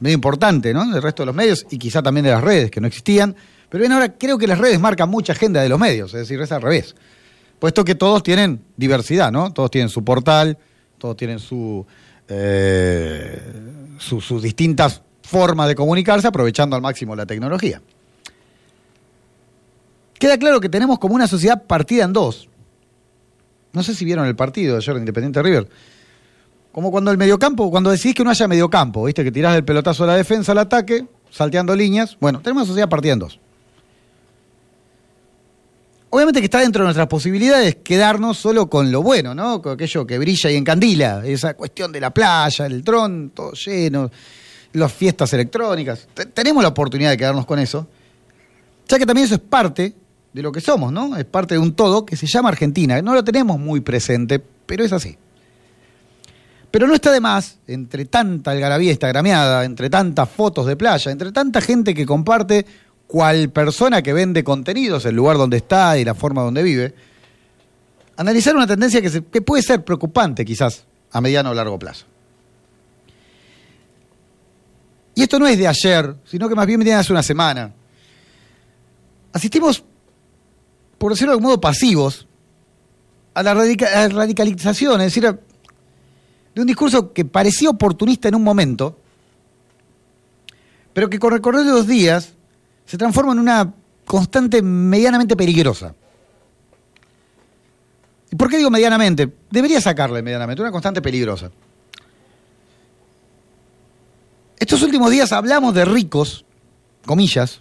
medio 0.00 0.14
importante, 0.14 0.74
¿no? 0.74 0.86
Del 0.90 1.02
resto 1.02 1.22
de 1.22 1.26
los 1.26 1.34
medios 1.34 1.66
y 1.70 1.78
quizá 1.78 2.02
también 2.02 2.24
de 2.24 2.32
las 2.32 2.42
redes 2.42 2.70
que 2.70 2.80
no 2.80 2.86
existían. 2.86 3.34
Pero 3.68 3.80
bien, 3.82 3.92
ahora 3.92 4.14
creo 4.14 4.36
que 4.36 4.46
las 4.46 4.58
redes 4.58 4.80
marcan 4.80 5.08
mucha 5.08 5.32
agenda 5.32 5.62
de 5.62 5.68
los 5.68 5.78
medios, 5.78 6.12
es 6.14 6.20
decir, 6.20 6.40
es 6.40 6.52
al 6.52 6.62
revés 6.62 6.94
puesto 7.58 7.84
que 7.84 7.94
todos 7.94 8.22
tienen 8.22 8.62
diversidad, 8.76 9.32
¿no? 9.32 9.52
Todos 9.52 9.70
tienen 9.70 9.88
su 9.88 10.04
portal, 10.04 10.58
todos 10.98 11.16
tienen 11.16 11.38
eh, 12.28 13.42
sus 13.98 14.42
distintas 14.42 15.02
formas 15.22 15.68
de 15.68 15.74
comunicarse 15.74 16.26
aprovechando 16.26 16.76
al 16.76 16.82
máximo 16.82 17.14
la 17.14 17.26
tecnología. 17.26 17.82
Queda 20.18 20.38
claro 20.38 20.60
que 20.60 20.68
tenemos 20.68 20.98
como 20.98 21.14
una 21.14 21.28
sociedad 21.28 21.62
partida 21.64 22.04
en 22.04 22.12
dos. 22.12 22.48
No 23.72 23.82
sé 23.82 23.94
si 23.94 24.04
vieron 24.04 24.26
el 24.26 24.34
partido 24.34 24.72
de 24.72 24.78
ayer 24.78 24.94
de 24.94 25.00
Independiente 25.00 25.42
River. 25.42 25.68
Como 26.72 26.90
cuando 26.90 27.10
el 27.10 27.18
mediocampo, 27.18 27.70
cuando 27.70 27.90
decís 27.90 28.14
que 28.14 28.24
no 28.24 28.30
haya 28.30 28.48
mediocampo, 28.48 29.04
¿viste? 29.04 29.22
Que 29.22 29.30
tirás 29.30 29.56
el 29.56 29.64
pelotazo 29.64 30.04
a 30.04 30.08
la 30.08 30.16
defensa 30.16 30.52
al 30.52 30.58
ataque, 30.58 31.06
salteando 31.30 31.74
líneas. 31.76 32.16
Bueno, 32.20 32.40
tenemos 32.40 32.62
una 32.62 32.68
sociedad 32.68 32.88
partida 32.88 33.12
en 33.12 33.18
dos. 33.20 33.40
Obviamente 36.10 36.40
que 36.40 36.46
está 36.46 36.60
dentro 36.60 36.82
de 36.82 36.86
nuestras 36.86 37.06
posibilidades 37.06 37.76
quedarnos 37.84 38.38
solo 38.38 38.70
con 38.70 38.90
lo 38.90 39.02
bueno, 39.02 39.34
¿no? 39.34 39.60
Con 39.60 39.74
aquello 39.74 40.06
que 40.06 40.18
brilla 40.18 40.50
y 40.50 40.56
encandila, 40.56 41.22
esa 41.26 41.54
cuestión 41.54 41.92
de 41.92 42.00
la 42.00 42.10
playa, 42.10 42.64
el 42.64 42.82
tron, 42.82 43.30
todo 43.30 43.52
lleno, 43.52 44.10
las 44.72 44.92
fiestas 44.92 45.32
electrónicas. 45.34 46.08
tenemos 46.32 46.62
la 46.62 46.70
oportunidad 46.70 47.10
de 47.10 47.18
quedarnos 47.18 47.44
con 47.44 47.58
eso, 47.58 47.86
ya 48.88 48.98
que 48.98 49.04
también 49.04 49.26
eso 49.26 49.34
es 49.34 49.40
parte 49.40 49.94
de 50.32 50.42
lo 50.42 50.50
que 50.50 50.62
somos, 50.62 50.90
¿no? 50.92 51.14
Es 51.14 51.26
parte 51.26 51.54
de 51.54 51.60
un 51.60 51.74
todo 51.74 52.06
que 52.06 52.16
se 52.16 52.26
llama 52.26 52.48
Argentina. 52.48 53.02
No 53.02 53.12
lo 53.12 53.22
tenemos 53.22 53.58
muy 53.58 53.80
presente, 53.80 54.38
pero 54.38 54.84
es 54.84 54.92
así. 54.94 55.18
Pero 56.70 56.86
no 56.86 56.94
está 56.94 57.12
de 57.12 57.20
más, 57.20 57.58
entre 57.66 58.04
tanta 58.06 58.50
algarabía 58.50 58.90
instagrameada, 58.90 59.64
entre 59.64 59.88
tantas 59.90 60.28
fotos 60.28 60.66
de 60.66 60.76
playa, 60.76 61.10
entre 61.10 61.32
tanta 61.32 61.60
gente 61.60 61.94
que 61.94 62.06
comparte 62.06 62.66
cual 63.08 63.50
persona 63.50 64.02
que 64.02 64.12
vende 64.12 64.44
contenidos, 64.44 65.04
el 65.06 65.16
lugar 65.16 65.38
donde 65.38 65.56
está 65.56 65.98
y 65.98 66.04
la 66.04 66.14
forma 66.14 66.42
donde 66.42 66.62
vive, 66.62 66.94
analizar 68.16 68.54
una 68.54 68.66
tendencia 68.66 69.00
que, 69.02 69.24
que 69.24 69.42
puede 69.42 69.62
ser 69.62 69.82
preocupante 69.82 70.44
quizás 70.44 70.84
a 71.10 71.20
mediano 71.20 71.50
o 71.50 71.54
largo 71.54 71.78
plazo. 71.78 72.04
Y 75.14 75.22
esto 75.22 75.38
no 75.38 75.48
es 75.48 75.58
de 75.58 75.66
ayer, 75.66 76.14
sino 76.24 76.48
que 76.48 76.54
más 76.54 76.66
bien 76.66 76.78
viene 76.78 76.94
hace 76.94 77.10
una 77.10 77.24
semana. 77.24 77.72
Asistimos, 79.32 79.82
por 80.96 81.12
decirlo 81.12 81.32
de 81.32 81.36
algún 81.36 81.48
modo, 81.48 81.60
pasivos 81.60 82.28
a 83.34 83.42
la, 83.42 83.54
radicalización, 83.54 85.00
es 85.00 85.14
decir, 85.14 85.24
de 86.54 86.60
un 86.60 86.66
discurso 86.66 87.12
que 87.12 87.24
parecía 87.24 87.70
oportunista 87.70 88.28
en 88.28 88.34
un 88.34 88.44
momento, 88.44 88.98
pero 90.92 91.08
que 91.08 91.18
con 91.18 91.32
recorrer 91.32 91.64
de 91.64 91.70
los 91.70 91.86
días 91.86 92.34
se 92.88 92.96
transforma 92.96 93.32
en 93.32 93.38
una 93.38 93.70
constante 94.06 94.62
medianamente 94.62 95.36
peligrosa. 95.36 95.94
¿Y 98.30 98.36
por 98.36 98.48
qué 98.48 98.56
digo 98.56 98.70
medianamente? 98.70 99.30
Debería 99.50 99.78
sacarle 99.78 100.22
medianamente, 100.22 100.62
una 100.62 100.72
constante 100.72 101.02
peligrosa. 101.02 101.50
Estos 104.58 104.80
últimos 104.82 105.10
días 105.10 105.32
hablamos 105.32 105.74
de 105.74 105.84
ricos, 105.84 106.46
comillas, 107.04 107.60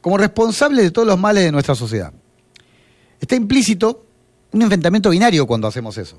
como 0.00 0.16
responsables 0.18 0.84
de 0.84 0.90
todos 0.92 1.08
los 1.08 1.18
males 1.18 1.42
de 1.42 1.50
nuestra 1.50 1.74
sociedad. 1.74 2.12
Está 3.20 3.34
implícito 3.34 4.06
un 4.52 4.62
enfrentamiento 4.62 5.10
binario 5.10 5.48
cuando 5.48 5.66
hacemos 5.66 5.98
eso. 5.98 6.16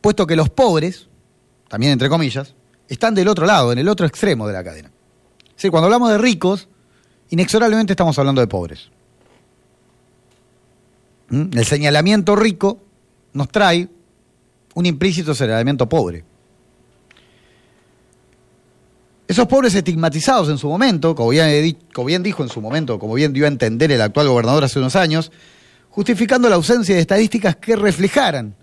Puesto 0.00 0.26
que 0.26 0.36
los 0.36 0.48
pobres, 0.48 1.06
también 1.68 1.92
entre 1.92 2.08
comillas, 2.08 2.54
están 2.88 3.14
del 3.14 3.28
otro 3.28 3.44
lado, 3.44 3.72
en 3.72 3.78
el 3.78 3.88
otro 3.88 4.06
extremo 4.06 4.46
de 4.46 4.54
la 4.54 4.64
cadena. 4.64 4.90
Sí, 5.56 5.70
cuando 5.70 5.86
hablamos 5.86 6.10
de 6.10 6.18
ricos, 6.18 6.68
inexorablemente 7.30 7.92
estamos 7.92 8.18
hablando 8.18 8.40
de 8.40 8.46
pobres. 8.46 8.90
¿Mm? 11.28 11.56
El 11.56 11.64
señalamiento 11.64 12.36
rico 12.36 12.80
nos 13.32 13.48
trae 13.48 13.88
un 14.74 14.86
implícito 14.86 15.34
señalamiento 15.34 15.88
pobre. 15.88 16.24
Esos 19.26 19.46
pobres 19.46 19.74
estigmatizados 19.74 20.50
en 20.50 20.58
su 20.58 20.68
momento, 20.68 21.14
como 21.14 21.30
bien, 21.30 21.78
como 21.94 22.06
bien, 22.06 22.22
dijo 22.22 22.42
en 22.42 22.50
su 22.50 22.60
momento, 22.60 22.98
como 22.98 23.14
bien 23.14 23.32
dio 23.32 23.46
a 23.46 23.48
entender 23.48 23.90
el 23.90 24.02
actual 24.02 24.28
gobernador 24.28 24.64
hace 24.64 24.78
unos 24.78 24.96
años, 24.96 25.32
justificando 25.88 26.48
la 26.48 26.56
ausencia 26.56 26.94
de 26.94 27.00
estadísticas 27.00 27.56
que 27.56 27.74
reflejaran 27.74 28.54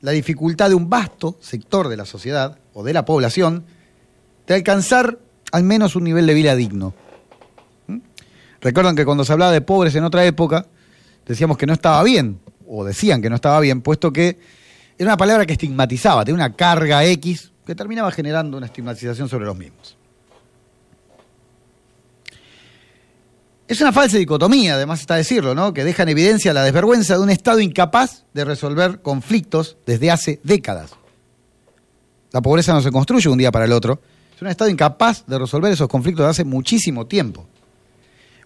la 0.00 0.12
dificultad 0.12 0.68
de 0.68 0.76
un 0.76 0.88
vasto 0.88 1.36
sector 1.40 1.88
de 1.88 1.96
la 1.96 2.06
sociedad 2.06 2.58
o 2.74 2.84
de 2.84 2.92
la 2.92 3.04
población 3.04 3.64
de 4.46 4.54
alcanzar 4.54 5.18
al 5.52 5.64
menos 5.64 5.96
un 5.96 6.04
nivel 6.04 6.26
de 6.26 6.34
vida 6.34 6.54
digno. 6.54 6.94
¿Mm? 7.86 7.98
Recuerdan 8.60 8.96
que 8.96 9.04
cuando 9.04 9.24
se 9.24 9.32
hablaba 9.32 9.52
de 9.52 9.60
pobres 9.60 9.94
en 9.94 10.04
otra 10.04 10.24
época, 10.24 10.66
decíamos 11.26 11.58
que 11.58 11.66
no 11.66 11.72
estaba 11.72 12.02
bien, 12.02 12.40
o 12.66 12.84
decían 12.84 13.22
que 13.22 13.30
no 13.30 13.36
estaba 13.36 13.60
bien, 13.60 13.80
puesto 13.80 14.12
que 14.12 14.38
era 14.98 15.10
una 15.10 15.16
palabra 15.16 15.46
que 15.46 15.52
estigmatizaba, 15.52 16.24
tenía 16.24 16.44
una 16.46 16.56
carga 16.56 17.04
X 17.04 17.52
que 17.64 17.74
terminaba 17.74 18.10
generando 18.10 18.56
una 18.56 18.66
estigmatización 18.66 19.28
sobre 19.28 19.46
los 19.46 19.56
mismos. 19.56 19.96
Es 23.68 23.82
una 23.82 23.92
falsa 23.92 24.16
dicotomía, 24.16 24.74
además 24.74 25.00
está 25.00 25.16
decirlo, 25.16 25.54
¿no? 25.54 25.74
que 25.74 25.84
deja 25.84 26.02
en 26.02 26.08
evidencia 26.08 26.54
la 26.54 26.64
desvergüenza 26.64 27.14
de 27.14 27.20
un 27.20 27.28
Estado 27.28 27.60
incapaz 27.60 28.24
de 28.32 28.46
resolver 28.46 29.02
conflictos 29.02 29.76
desde 29.84 30.10
hace 30.10 30.40
décadas. 30.42 30.92
La 32.32 32.40
pobreza 32.40 32.72
no 32.72 32.80
se 32.80 32.90
construye 32.90 33.28
un 33.28 33.36
día 33.36 33.52
para 33.52 33.66
el 33.66 33.72
otro, 33.72 34.00
es 34.38 34.42
un 34.42 34.48
Estado 34.48 34.70
incapaz 34.70 35.24
de 35.26 35.36
resolver 35.36 35.72
esos 35.72 35.88
conflictos 35.88 36.24
de 36.24 36.30
hace 36.30 36.44
muchísimo 36.44 37.08
tiempo. 37.08 37.44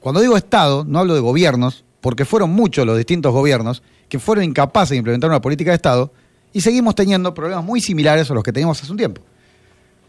Cuando 0.00 0.22
digo 0.22 0.38
Estado, 0.38 0.86
no 0.88 1.00
hablo 1.00 1.14
de 1.14 1.20
gobiernos, 1.20 1.84
porque 2.00 2.24
fueron 2.24 2.48
muchos 2.48 2.86
los 2.86 2.96
distintos 2.96 3.30
gobiernos 3.30 3.82
que 4.08 4.18
fueron 4.18 4.44
incapaces 4.44 4.90
de 4.90 4.96
implementar 4.96 5.28
una 5.28 5.42
política 5.42 5.70
de 5.70 5.74
Estado 5.74 6.10
y 6.50 6.62
seguimos 6.62 6.94
teniendo 6.94 7.34
problemas 7.34 7.62
muy 7.62 7.82
similares 7.82 8.30
a 8.30 8.34
los 8.34 8.42
que 8.42 8.54
teníamos 8.54 8.82
hace 8.82 8.90
un 8.90 8.96
tiempo. 8.96 9.20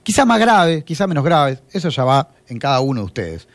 Quizá 0.03 0.23
más 0.23 0.39
graves, 0.39 0.85
quizá 0.85 1.05
menos 1.05 1.25
graves, 1.25 1.59
eso 1.73 1.89
ya 1.89 2.05
va 2.05 2.29
en 2.47 2.59
cada 2.59 2.79
uno 2.79 3.01
de 3.01 3.05
ustedes. 3.05 3.47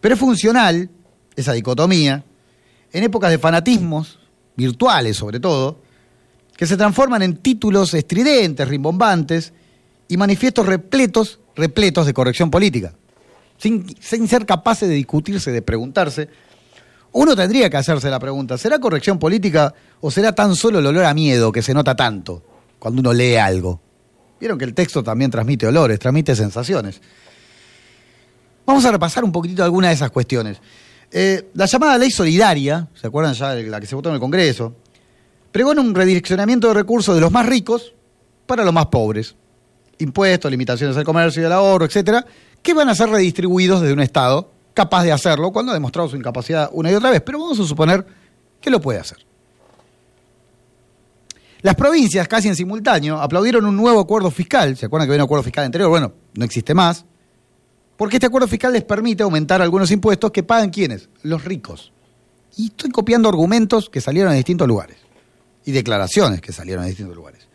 Pero 0.00 0.14
es 0.14 0.18
funcional, 0.18 0.88
esa 1.36 1.52
dicotomía, 1.52 2.24
en 2.90 3.04
épocas 3.04 3.30
de 3.30 3.38
fanatismos, 3.38 4.18
virtuales 4.56 5.18
sobre 5.18 5.40
todo, 5.40 5.82
que 6.56 6.66
se 6.66 6.78
transforman 6.78 7.20
en 7.20 7.36
títulos 7.36 7.92
estridentes, 7.92 8.66
rimbombantes, 8.66 9.52
y 10.08 10.16
manifiestos 10.16 10.66
repletos, 10.66 11.38
repletos 11.54 12.06
de 12.06 12.14
corrección 12.14 12.50
política. 12.50 12.94
Sin, 13.58 13.86
ser 14.00 14.46
capaces 14.46 14.88
de 14.88 14.94
discutirse, 14.94 15.52
de 15.52 15.62
preguntarse, 15.62 16.28
uno 17.12 17.36
tendría 17.36 17.68
que 17.68 17.76
hacerse 17.76 18.08
la 18.08 18.18
pregunta, 18.18 18.56
¿será 18.56 18.78
corrección 18.78 19.18
política 19.18 19.74
o 20.00 20.10
será 20.10 20.32
tan 20.32 20.56
solo 20.56 20.78
el 20.78 20.86
olor 20.86 21.04
a 21.04 21.14
miedo 21.14 21.52
que 21.52 21.62
se 21.62 21.74
nota 21.74 21.94
tanto 21.94 22.42
cuando 22.78 23.00
uno 23.00 23.12
lee 23.12 23.36
algo? 23.36 23.80
Vieron 24.40 24.58
que 24.58 24.64
el 24.64 24.74
texto 24.74 25.02
también 25.02 25.30
transmite 25.30 25.66
olores, 25.66 25.98
transmite 25.98 26.34
sensaciones. 26.34 27.00
Vamos 28.64 28.84
a 28.84 28.92
repasar 28.92 29.24
un 29.24 29.32
poquitito 29.32 29.64
algunas 29.64 29.90
de 29.90 29.94
esas 29.94 30.10
cuestiones. 30.10 30.58
Eh, 31.10 31.50
la 31.54 31.66
llamada 31.66 31.98
ley 31.98 32.10
solidaria, 32.10 32.86
¿se 32.94 33.06
acuerdan 33.06 33.34
ya 33.34 33.54
de 33.54 33.64
la 33.64 33.80
que 33.80 33.86
se 33.86 33.96
votó 33.96 34.10
en 34.10 34.16
el 34.16 34.20
Congreso? 34.20 34.76
Pregona 35.50 35.80
un 35.80 35.94
redireccionamiento 35.94 36.68
de 36.68 36.74
recursos 36.74 37.14
de 37.14 37.20
los 37.20 37.32
más 37.32 37.46
ricos 37.46 37.94
para 38.46 38.62
los 38.62 38.72
más 38.72 38.86
pobres 38.86 39.34
impuestos, 39.98 40.50
limitaciones 40.50 40.96
al 40.96 41.04
comercio 41.04 41.42
y 41.42 41.46
al 41.46 41.52
ahorro, 41.52 41.84
etcétera, 41.84 42.24
que 42.62 42.74
van 42.74 42.88
a 42.88 42.94
ser 42.94 43.08
redistribuidos 43.08 43.80
desde 43.80 43.94
un 43.94 44.00
Estado 44.00 44.50
capaz 44.74 45.02
de 45.02 45.12
hacerlo 45.12 45.50
cuando 45.50 45.72
ha 45.72 45.74
demostrado 45.74 46.08
su 46.08 46.16
incapacidad 46.16 46.70
una 46.72 46.90
y 46.90 46.94
otra 46.94 47.10
vez. 47.10 47.20
Pero 47.22 47.40
vamos 47.40 47.58
a 47.58 47.64
suponer 47.64 48.06
que 48.60 48.70
lo 48.70 48.80
puede 48.80 49.00
hacer. 49.00 49.18
Las 51.62 51.74
provincias, 51.74 52.28
casi 52.28 52.46
en 52.46 52.54
simultáneo, 52.54 53.20
aplaudieron 53.20 53.66
un 53.66 53.76
nuevo 53.76 53.98
acuerdo 53.98 54.30
fiscal. 54.30 54.76
¿Se 54.76 54.86
acuerdan 54.86 55.08
que 55.08 55.12
había 55.12 55.24
un 55.24 55.26
acuerdo 55.26 55.42
fiscal 55.42 55.64
anterior? 55.64 55.90
Bueno, 55.90 56.12
no 56.34 56.44
existe 56.44 56.74
más. 56.74 57.04
Porque 57.96 58.16
este 58.16 58.26
acuerdo 58.26 58.46
fiscal 58.46 58.72
les 58.72 58.84
permite 58.84 59.24
aumentar 59.24 59.60
algunos 59.60 59.90
impuestos 59.90 60.30
que 60.30 60.44
pagan 60.44 60.70
quienes? 60.70 61.08
Los 61.22 61.44
ricos. 61.44 61.92
Y 62.56 62.66
estoy 62.66 62.90
copiando 62.90 63.28
argumentos 63.28 63.90
que 63.90 64.00
salieron 64.00 64.30
en 64.30 64.38
distintos 64.38 64.68
lugares 64.68 64.98
y 65.64 65.72
declaraciones 65.72 66.40
que 66.40 66.52
salieron 66.52 66.84
en 66.84 66.90
distintos 66.90 67.16
lugares. 67.16 67.48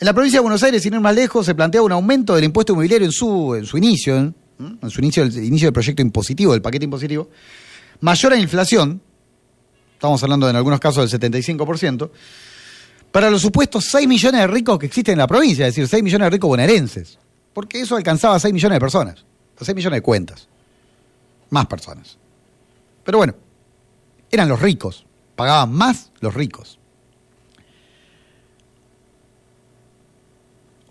En 0.00 0.06
la 0.06 0.12
provincia 0.12 0.38
de 0.38 0.42
Buenos 0.42 0.62
Aires, 0.62 0.82
sin 0.82 0.94
ir 0.94 1.00
más 1.00 1.14
lejos, 1.14 1.44
se 1.44 1.56
plantea 1.56 1.82
un 1.82 1.90
aumento 1.90 2.36
del 2.36 2.44
impuesto 2.44 2.72
inmobiliario 2.72 3.06
en 3.06 3.12
su, 3.12 3.56
en 3.56 3.66
su 3.66 3.76
inicio, 3.78 4.16
en, 4.16 4.34
su 4.88 5.00
inicio, 5.00 5.24
inicio 5.24 5.66
del 5.66 5.72
proyecto 5.72 6.02
impositivo, 6.02 6.52
del 6.52 6.62
paquete 6.62 6.84
impositivo, 6.84 7.28
mayor 8.00 8.32
a 8.32 8.36
la 8.36 8.42
inflación, 8.42 9.00
estamos 9.94 10.22
hablando 10.22 10.48
en 10.48 10.54
algunos 10.54 10.78
casos 10.78 11.10
del 11.10 11.20
75%, 11.20 12.10
para 13.10 13.28
los 13.28 13.42
supuestos 13.42 13.86
6 13.86 14.06
millones 14.06 14.40
de 14.42 14.46
ricos 14.46 14.78
que 14.78 14.86
existen 14.86 15.14
en 15.14 15.18
la 15.18 15.26
provincia, 15.26 15.66
es 15.66 15.74
decir, 15.74 15.88
6 15.88 16.04
millones 16.04 16.26
de 16.26 16.30
ricos 16.30 16.48
bonaerenses, 16.48 17.18
porque 17.52 17.80
eso 17.80 17.96
alcanzaba 17.96 18.36
a 18.36 18.40
6 18.40 18.54
millones 18.54 18.76
de 18.76 18.80
personas, 18.80 19.24
a 19.60 19.64
6 19.64 19.74
millones 19.74 19.96
de 19.96 20.02
cuentas, 20.02 20.48
más 21.50 21.66
personas. 21.66 22.18
Pero 23.02 23.18
bueno, 23.18 23.34
eran 24.30 24.48
los 24.48 24.62
ricos, 24.62 25.06
pagaban 25.34 25.72
más 25.72 26.12
los 26.20 26.34
ricos. 26.34 26.78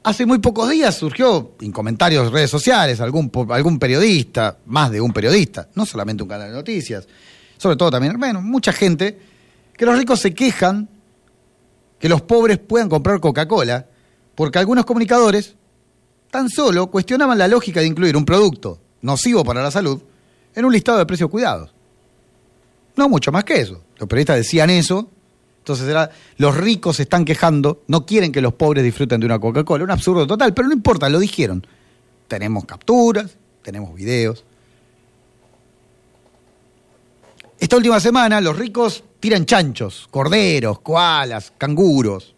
Hace 0.07 0.25
muy 0.25 0.39
pocos 0.39 0.69
días 0.69 0.95
surgió 0.95 1.51
en 1.59 1.73
comentarios 1.73 2.27
en 2.27 2.31
redes 2.31 2.49
sociales 2.49 3.01
algún, 3.01 3.29
algún 3.49 3.77
periodista, 3.77 4.57
más 4.65 4.89
de 4.89 5.01
un 5.01 5.11
periodista, 5.11 5.67
no 5.75 5.85
solamente 5.85 6.23
un 6.23 6.29
canal 6.29 6.49
de 6.49 6.55
noticias, 6.55 7.05
sobre 7.57 7.75
todo 7.75 7.91
también, 7.91 8.17
bueno, 8.17 8.41
mucha 8.41 8.71
gente, 8.71 9.19
que 9.75 9.85
los 9.85 9.97
ricos 9.97 10.21
se 10.21 10.33
quejan 10.33 10.87
que 11.99 12.07
los 12.07 12.21
pobres 12.21 12.57
puedan 12.57 12.87
comprar 12.87 13.19
Coca-Cola, 13.19 13.85
porque 14.33 14.59
algunos 14.59 14.85
comunicadores 14.85 15.55
tan 16.31 16.47
solo 16.47 16.87
cuestionaban 16.87 17.37
la 17.37 17.49
lógica 17.49 17.81
de 17.81 17.87
incluir 17.87 18.15
un 18.15 18.23
producto 18.23 18.79
nocivo 19.01 19.43
para 19.43 19.61
la 19.61 19.71
salud 19.71 20.01
en 20.55 20.63
un 20.63 20.71
listado 20.71 20.99
de 20.99 21.05
precios 21.05 21.29
cuidados. 21.29 21.73
No 22.95 23.09
mucho 23.09 23.33
más 23.33 23.43
que 23.43 23.59
eso. 23.59 23.83
Los 23.97 24.07
periodistas 24.07 24.37
decían 24.37 24.69
eso 24.69 25.11
entonces 25.67 25.89
era, 25.89 26.09
los 26.37 26.55
ricos 26.55 26.95
se 26.95 27.03
están 27.03 27.25
quejando, 27.25 27.83
no 27.87 28.05
quieren 28.05 28.31
que 28.31 28.39
los 28.39 28.53
pobres 28.53 28.85
disfruten 28.85 29.19
de 29.19 29.25
una 29.25 29.37
Coca-Cola. 29.37 29.83
Un 29.83 29.91
absurdo 29.91 30.25
total, 30.25 30.53
pero 30.53 30.69
no 30.69 30.73
importa, 30.73 31.09
lo 31.09 31.19
dijeron. 31.19 31.67
Tenemos 32.29 32.63
capturas, 32.63 33.35
tenemos 33.61 33.93
videos. 33.93 34.45
Esta 37.59 37.75
última 37.75 37.99
semana 37.99 38.39
los 38.39 38.57
ricos 38.57 39.03
tiran 39.19 39.45
chanchos, 39.45 40.07
corderos, 40.09 40.79
koalas, 40.79 41.51
canguros. 41.57 42.33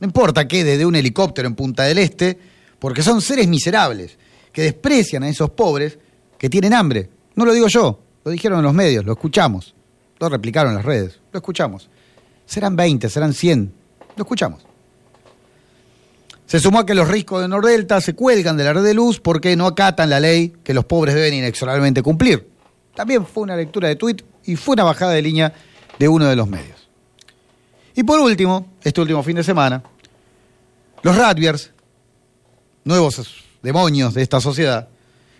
No 0.00 0.08
importa 0.08 0.48
qué, 0.48 0.64
desde 0.64 0.84
un 0.84 0.96
helicóptero 0.96 1.46
en 1.46 1.54
Punta 1.54 1.84
del 1.84 1.98
Este, 1.98 2.36
porque 2.80 3.04
son 3.04 3.22
seres 3.22 3.46
miserables 3.46 4.18
que 4.50 4.62
desprecian 4.62 5.22
a 5.22 5.28
esos 5.28 5.50
pobres 5.50 6.00
que 6.36 6.50
tienen 6.50 6.74
hambre. 6.74 7.10
No 7.36 7.44
lo 7.44 7.52
digo 7.52 7.68
yo, 7.68 8.00
lo 8.24 8.32
dijeron 8.32 8.58
en 8.58 8.64
los 8.64 8.74
medios, 8.74 9.04
lo 9.04 9.12
escuchamos. 9.12 9.72
Lo 10.18 10.28
replicaron 10.28 10.72
en 10.72 10.76
las 10.78 10.84
redes, 10.84 11.20
lo 11.30 11.38
escuchamos. 11.38 11.88
Serán 12.46 12.76
20, 12.76 13.08
serán 13.10 13.34
100. 13.34 13.72
Lo 14.16 14.22
escuchamos. 14.22 14.62
Se 16.46 16.60
sumó 16.60 16.80
a 16.80 16.86
que 16.86 16.94
los 16.94 17.08
ricos 17.08 17.42
de 17.42 17.48
Nordelta 17.48 18.00
se 18.00 18.14
cuelgan 18.14 18.56
de 18.56 18.64
la 18.64 18.72
red 18.72 18.84
de 18.84 18.94
luz 18.94 19.18
porque 19.18 19.56
no 19.56 19.66
acatan 19.66 20.08
la 20.08 20.20
ley 20.20 20.54
que 20.62 20.72
los 20.72 20.84
pobres 20.84 21.14
deben 21.14 21.34
inexorablemente 21.34 22.02
cumplir. 22.02 22.48
También 22.94 23.26
fue 23.26 23.42
una 23.42 23.56
lectura 23.56 23.88
de 23.88 23.96
tuit 23.96 24.22
y 24.44 24.54
fue 24.54 24.74
una 24.74 24.84
bajada 24.84 25.12
de 25.12 25.22
línea 25.22 25.52
de 25.98 26.08
uno 26.08 26.26
de 26.26 26.36
los 26.36 26.48
medios. 26.48 26.88
Y 27.96 28.04
por 28.04 28.20
último, 28.20 28.74
este 28.82 29.00
último 29.00 29.22
fin 29.24 29.36
de 29.36 29.42
semana, 29.42 29.82
los 31.02 31.16
Radbiers, 31.16 31.72
nuevos 32.84 33.44
demonios 33.62 34.14
de 34.14 34.22
esta 34.22 34.40
sociedad, 34.40 34.88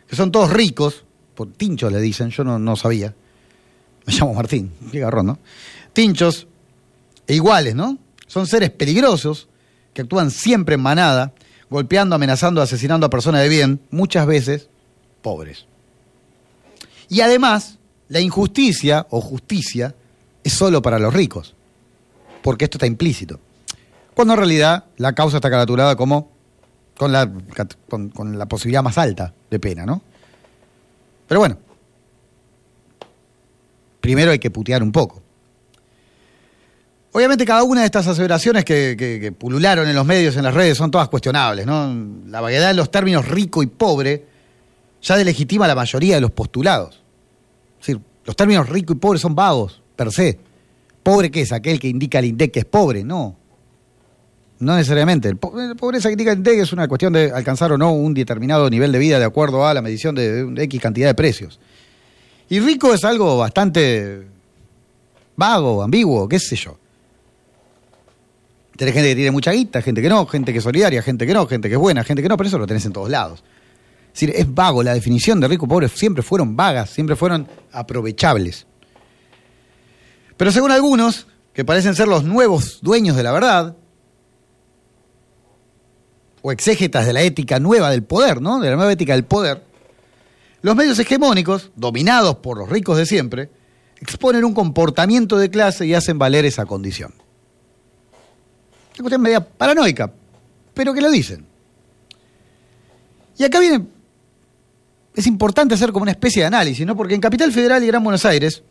que 0.09 0.17
son 0.17 0.33
todos 0.33 0.51
ricos, 0.51 1.05
por 1.35 1.53
tinchos 1.53 1.93
le 1.93 2.01
dicen, 2.01 2.31
yo 2.31 2.43
no, 2.43 2.59
no 2.59 2.75
sabía, 2.75 3.15
me 4.07 4.13
llamo 4.13 4.35
Martín, 4.35 4.73
qué 4.91 5.01
garrón, 5.01 5.27
¿no? 5.27 5.39
Tinchos 5.93 6.49
e 7.27 7.35
iguales, 7.35 7.75
¿no? 7.75 7.99
Son 8.27 8.47
seres 8.47 8.71
peligrosos 8.71 9.49
que 9.93 10.03
actúan 10.03 10.31
siempre 10.31 10.75
en 10.75 10.83
manada, 10.83 11.33
golpeando, 11.71 12.15
amenazando, 12.15 12.61
asesinando 12.61 13.07
a 13.07 13.11
personas 13.11 13.43
de 13.43 13.49
bien, 13.49 13.81
muchas 13.91 14.27
veces 14.27 14.69
pobres. 15.23 15.67
Y 17.09 17.21
además, 17.21 17.79
la 18.09 18.21
injusticia 18.21 19.07
o 19.11 19.21
justicia 19.21 19.95
es 20.45 20.53
solo 20.53 20.83
para 20.83 20.99
los 20.99 21.15
ricos, 21.15 21.55
porque 22.43 22.65
esto 22.65 22.79
está 22.79 22.87
implícito. 22.87 23.41
Cuando 24.15 24.35
en 24.35 24.39
realidad 24.39 24.85
la 24.97 25.15
causa 25.15 25.39
está 25.39 25.51
caraturada 25.51 25.97
como 25.97 26.31
con 26.97 27.13
la, 27.13 27.31
con, 27.89 28.09
con 28.11 28.39
la 28.39 28.47
posibilidad 28.47 28.83
más 28.83 28.99
alta 28.99 29.35
de 29.51 29.59
pena, 29.59 29.85
¿no? 29.85 30.03
Pero 31.27 31.41
bueno, 31.41 31.59
primero 34.01 34.31
hay 34.31 34.39
que 34.39 34.51
putear 34.51 34.83
un 34.83 34.93
poco. 34.93 35.23
Obviamente 37.17 37.47
cada 37.47 37.63
una 37.63 37.81
de 37.81 37.87
estas 37.87 38.07
aseveraciones 38.07 38.63
que, 38.63 39.35
pulularon 39.39 39.89
en 39.89 39.95
los 39.97 40.05
medios, 40.05 40.37
en 40.37 40.43
las 40.43 40.53
redes, 40.53 40.77
son 40.77 40.91
todas 40.91 41.09
cuestionables, 41.09 41.65
¿no? 41.65 41.91
La 42.27 42.43
vaguedad 42.43 42.69
de 42.69 42.75
los 42.75 42.91
términos 42.91 43.27
rico 43.27 43.63
y 43.63 43.69
pobre 43.69 44.27
ya 45.01 45.17
delegitima 45.17 45.67
la 45.67 45.75
mayoría 45.75 46.17
de 46.17 46.21
los 46.21 46.31
postulados. 46.33 47.03
Es 47.81 47.87
decir, 47.87 48.03
los 48.23 48.37
términos 48.37 48.69
rico 48.69 48.93
y 48.93 48.97
pobre 48.97 49.19
son 49.19 49.35
vagos, 49.35 49.81
per 49.97 50.13
se. 50.13 50.39
¿Pobre 51.03 51.31
qué 51.31 51.41
es? 51.41 51.53
Aquel 51.53 51.81
que 51.81 51.89
indica 51.89 52.19
el 52.19 52.27
INDEC 52.27 52.53
que 52.53 52.59
es 52.59 52.67
pobre, 52.67 53.03
no. 53.03 53.35
No 54.59 54.77
necesariamente. 54.77 55.33
La 55.33 55.75
pobreza 55.75 56.11
que 56.11 56.13
indica 56.13 56.33
el 56.33 56.37
INDEC 56.37 56.59
es 56.59 56.75
una 56.75 56.87
cuestión 56.87 57.15
de 57.15 57.33
alcanzar 57.33 57.73
o 57.73 57.79
no 57.79 57.93
un 57.93 58.13
determinado 58.13 58.69
nivel 58.69 58.93
de 58.93 58.99
vida 58.99 59.19
de 59.19 59.25
acuerdo 59.25 59.67
a 59.67 59.73
la 59.73 59.81
medición 59.81 60.15
de 60.15 60.53
X 60.65 60.83
cantidad 60.83 61.09
de 61.09 61.15
precios. 61.15 61.61
Y 62.51 62.61
rico 62.61 62.93
es 62.93 63.07
algo 63.07 63.39
bastante 63.39 64.27
vago, 65.35 65.83
ambiguo, 65.83 66.29
qué 66.29 66.39
sé 66.39 66.57
yo. 66.57 66.77
Tenés 68.77 68.95
gente 68.95 69.09
que 69.09 69.15
tiene 69.15 69.31
mucha 69.31 69.53
guita, 69.53 69.81
gente 69.81 70.03
que 70.03 70.09
no, 70.09 70.27
gente 70.27 70.53
que 70.53 70.59
es 70.59 70.65
solidaria, 70.65 71.03
gente 71.03 71.27
que 71.27 71.33
no, 71.33 71.47
gente 71.47 71.69
que 71.69 71.75
es 71.75 71.81
buena, 71.81 72.05
gente 72.05 72.23
que 72.23 72.29
no, 72.29 72.37
pero 72.37 72.49
eso 72.49 72.59
lo 72.59 72.67
tenés 72.67 72.85
en 72.85 72.93
todos 72.93 73.09
lados. 73.09 73.43
Es 74.09 74.21
decir, 74.21 74.33
es 74.35 74.55
vago, 74.55 74.83
la 74.83 74.95
definición 74.95 75.41
de 75.41 75.49
rico 75.49 75.67
pobre 75.67 75.89
siempre 75.89 76.23
fueron 76.23 76.57
vagas, 76.57 76.91
siempre 76.91 77.17
fueron 77.17 77.49
aprovechables. 77.73 78.67
Pero 80.37 80.53
según 80.53 80.71
algunos, 80.71 81.27
que 81.53 81.65
parecen 81.65 81.95
ser 81.95 82.09
los 82.09 82.25
nuevos 82.25 82.81
dueños 82.83 83.17
de 83.17 83.23
la 83.23 83.33
verdad, 83.33 83.77
o 86.43 86.53
exégetas 86.53 87.07
de 87.07 87.13
la 87.13 87.23
ética 87.23 87.59
nueva 87.59 87.91
del 87.91 88.05
poder, 88.05 88.41
¿no? 88.41 88.61
De 88.61 88.71
la 88.71 88.77
nueva 88.77 88.93
ética 88.93 89.15
del 89.15 89.25
poder, 89.25 89.65
los 90.63 90.77
medios 90.77 90.99
hegemónicos, 90.99 91.71
dominados 91.77 92.37
por 92.37 92.59
los 92.59 92.69
ricos 92.69 92.99
de 92.99 93.07
siempre, 93.07 93.51
exponen 94.01 94.45
un 94.45 94.55
comportamiento 94.55 95.39
de 95.39 95.51
clase 95.51 95.87
y 95.87 95.95
hacen 95.95 96.19
valer 96.19 96.45
esa 96.45 96.67
condición. 96.67 97.15
Una 98.97 99.03
cuestión 99.03 99.21
media 99.21 99.41
paranoica, 99.41 100.11
pero 100.73 100.95
que 100.95 101.03
lo 101.03 101.11
dicen. 101.11 101.45
Y 103.37 103.45
acá 103.45 103.61
viene, 103.61 103.85
es 105.15 105.27
importante 105.27 105.75
hacer 105.75 105.93
como 105.93 106.05
una 106.05 106.13
especie 106.13 106.41
de 106.41 106.47
análisis, 106.47 106.87
¿no? 106.87 106.97
Porque 106.97 107.15
en 107.15 107.21
Capital 107.21 107.53
Federal 107.53 107.85
y 107.85 107.89
Gran 107.89 108.03
Buenos 108.03 108.25
Aires, 108.25 108.63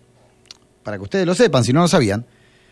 para 0.82 0.98
que 0.98 1.04
ustedes 1.04 1.28
lo 1.28 1.36
sepan, 1.36 1.64
si 1.64 1.74
no 1.74 1.82
lo 1.82 1.88
sabían, 1.88 2.26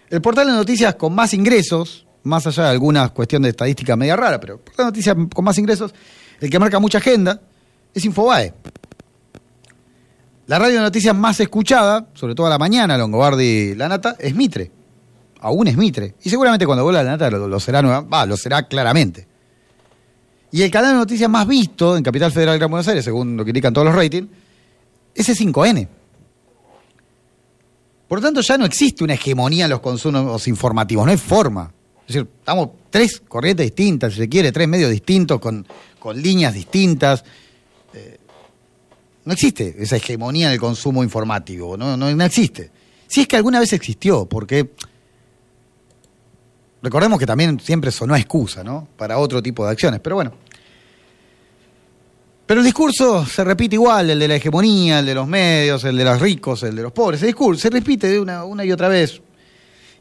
el 0.10 0.20
portal 0.20 0.48
de 0.48 0.54
noticias 0.54 0.96
con 0.96 1.14
más 1.14 1.36
ingresos, 1.36 2.08
más 2.24 2.48
allá 2.48 2.64
de 2.64 2.70
algunas 2.70 3.12
cuestiones 3.12 3.46
de 3.46 3.50
estadística 3.52 3.96
media 3.96 4.16
rara, 4.16 4.40
pero 4.40 4.56
el 4.56 4.60
portal 4.60 4.86
de 4.86 4.90
noticias 4.92 5.16
con 5.34 5.46
más 5.46 5.58
ingresos, 5.60 5.94
el 6.40 6.50
que 6.50 6.58
marca 6.58 6.80
mucha 6.80 6.98
agenda, 6.98 7.40
es 7.94 8.04
Infobae. 8.04 8.52
La 10.48 10.58
radio 10.58 10.78
de 10.78 10.82
noticias 10.82 11.16
más 11.16 11.40
escuchada, 11.40 12.08
sobre 12.16 12.34
todo 12.34 12.48
a 12.48 12.50
la 12.50 12.58
mañana, 12.58 12.98
Longobardi 12.98 13.44
y 13.44 13.76
La 13.76 13.88
Nata, 13.88 14.16
es 14.18 14.34
Mitre 14.34 14.72
aún 15.44 15.68
es 15.68 15.78
Mitre. 15.78 16.16
Y 16.24 16.30
seguramente 16.30 16.66
cuando 16.66 16.84
vuelva 16.84 17.04
la 17.04 17.12
nata 17.12 17.30
lo, 17.30 17.60
será 17.60 17.82
nueva, 17.82 18.02
va, 18.02 18.26
lo 18.26 18.38
será 18.38 18.64
claramente. 18.64 19.28
Y 20.52 20.62
el 20.62 20.72
canal 20.72 20.92
de 20.92 20.98
noticias 20.98 21.30
más 21.30 21.46
visto 21.46 21.98
en 21.98 22.04
Capital 22.04 22.32
Federal 22.32 22.56
de 22.56 22.60
Gran 22.60 22.72
Buenos 22.72 22.88
Aires, 22.88 23.04
según 23.04 23.36
lo 23.36 23.44
que 23.44 23.50
indican 23.50 23.74
todos 23.74 23.86
los 23.86 23.96
ratings, 23.96 24.30
es 25.14 25.42
5N. 25.42 25.88
Por 28.08 28.20
lo 28.20 28.24
tanto, 28.24 28.42
ya 28.42 28.58
no 28.58 28.66
existe 28.66 29.04
una 29.04 29.16
hegemonía 29.16 29.66
en 29.66 29.72
los 29.72 29.80
consumos 29.80 30.48
informativos, 30.48 31.06
no 31.06 31.12
hay 31.12 31.18
forma. 31.18 31.72
Es 32.08 32.16
decir, 32.16 32.30
estamos 32.40 32.70
tres 32.90 33.22
corrientes 33.28 33.66
distintas, 33.66 34.14
si 34.14 34.20
se 34.20 34.30
quiere, 34.30 34.52
tres 34.52 34.68
medios 34.68 34.92
distintos, 34.92 35.40
con, 35.40 35.66
con 36.00 36.22
líneas 36.22 36.54
distintas. 36.54 37.24
Eh, 37.94 38.20
no 39.26 39.34
existe 39.34 39.76
esa 39.80 39.98
hegemonía 39.98 40.48
en 40.48 40.54
el 40.54 40.60
consumo 40.60 41.04
informativo, 41.04 41.76
no, 41.76 41.98
no, 41.98 42.14
no 42.14 42.24
existe. 42.24 42.72
Si 43.08 43.22
es 43.22 43.28
que 43.28 43.36
alguna 43.36 43.60
vez 43.60 43.74
existió, 43.74 44.26
porque 44.26 44.70
Recordemos 46.84 47.18
que 47.18 47.26
también 47.26 47.62
siempre 47.62 47.92
sonó 47.92 48.14
excusa, 48.14 48.62
¿no? 48.62 48.90
Para 48.98 49.18
otro 49.18 49.42
tipo 49.42 49.66
de 49.66 49.72
acciones, 49.72 50.02
pero 50.02 50.18
bueno. 50.18 50.34
Pero 52.46 52.60
el 52.60 52.66
discurso 52.66 53.26
se 53.26 53.42
repite 53.46 53.76
igual, 53.76 54.10
el 54.10 54.20
de 54.20 54.28
la 54.28 54.36
hegemonía, 54.36 55.00
el 55.00 55.06
de 55.06 55.16
los 55.16 55.26
medios, 55.26 55.86
el 55.86 55.96
de 55.96 56.04
los 56.04 56.20
ricos, 56.20 56.62
el 56.64 56.76
de 56.76 56.82
los 56.82 56.92
pobres. 56.92 57.22
El 57.22 57.28
discurso 57.28 57.62
se 57.62 57.70
repite 57.70 58.08
de 58.08 58.20
una, 58.20 58.44
una 58.44 58.66
y 58.66 58.72
otra 58.74 58.90
vez. 58.90 59.22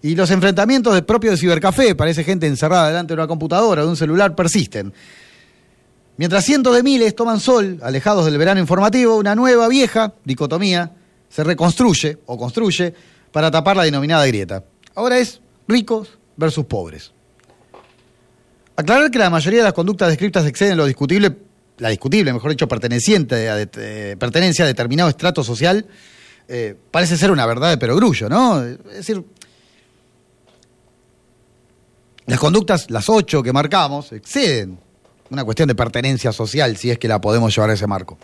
Y 0.02 0.16
los 0.16 0.28
enfrentamientos 0.32 0.92
del 0.92 1.04
propio 1.04 1.30
de 1.30 1.36
cibercafé, 1.36 1.94
parece 1.94 2.24
gente 2.24 2.48
encerrada 2.48 2.88
delante 2.88 3.14
de 3.14 3.20
una 3.20 3.28
computadora, 3.28 3.82
de 3.82 3.88
un 3.88 3.96
celular, 3.96 4.34
persisten. 4.34 4.92
Mientras 6.16 6.44
cientos 6.44 6.74
de 6.74 6.82
miles 6.82 7.14
toman 7.14 7.38
sol, 7.38 7.78
alejados 7.80 8.24
del 8.24 8.36
verano 8.38 8.60
informativo, 8.60 9.14
una 9.14 9.36
nueva 9.36 9.68
vieja 9.68 10.14
dicotomía 10.24 10.90
se 11.28 11.44
reconstruye 11.44 12.18
o 12.26 12.36
construye 12.36 12.92
para 13.30 13.52
tapar 13.52 13.76
la 13.76 13.84
denominada 13.84 14.26
grieta. 14.26 14.64
Ahora 14.96 15.18
es 15.18 15.40
ricos 15.68 16.18
versus 16.36 16.64
pobres. 16.66 17.12
Aclarar 18.76 19.10
que 19.10 19.18
la 19.18 19.30
mayoría 19.30 19.60
de 19.60 19.64
las 19.64 19.72
conductas 19.72 20.08
descritas 20.08 20.46
exceden 20.46 20.76
lo 20.76 20.86
discutible, 20.86 21.36
la 21.78 21.90
discutible, 21.90 22.32
mejor 22.32 22.50
dicho, 22.50 22.66
perteneciente 22.68 23.48
a, 23.50 23.60
eh, 23.60 24.16
pertenencia 24.18 24.64
a 24.64 24.68
determinado 24.68 25.08
estrato 25.10 25.44
social, 25.44 25.86
eh, 26.48 26.74
parece 26.90 27.16
ser 27.16 27.30
una 27.30 27.46
verdad 27.46 27.70
de 27.70 27.78
perogrullo, 27.78 28.28
¿no? 28.28 28.62
Es 28.64 28.78
decir, 28.94 29.22
las 32.26 32.38
conductas, 32.38 32.90
las 32.90 33.08
ocho 33.08 33.42
que 33.42 33.52
marcamos, 33.52 34.12
exceden 34.12 34.78
una 35.30 35.44
cuestión 35.44 35.66
de 35.66 35.74
pertenencia 35.74 36.32
social, 36.32 36.76
si 36.76 36.90
es 36.90 36.98
que 36.98 37.08
la 37.08 37.20
podemos 37.20 37.54
llevar 37.54 37.70
a 37.70 37.72
ese 37.72 37.86
marco. 37.86 38.18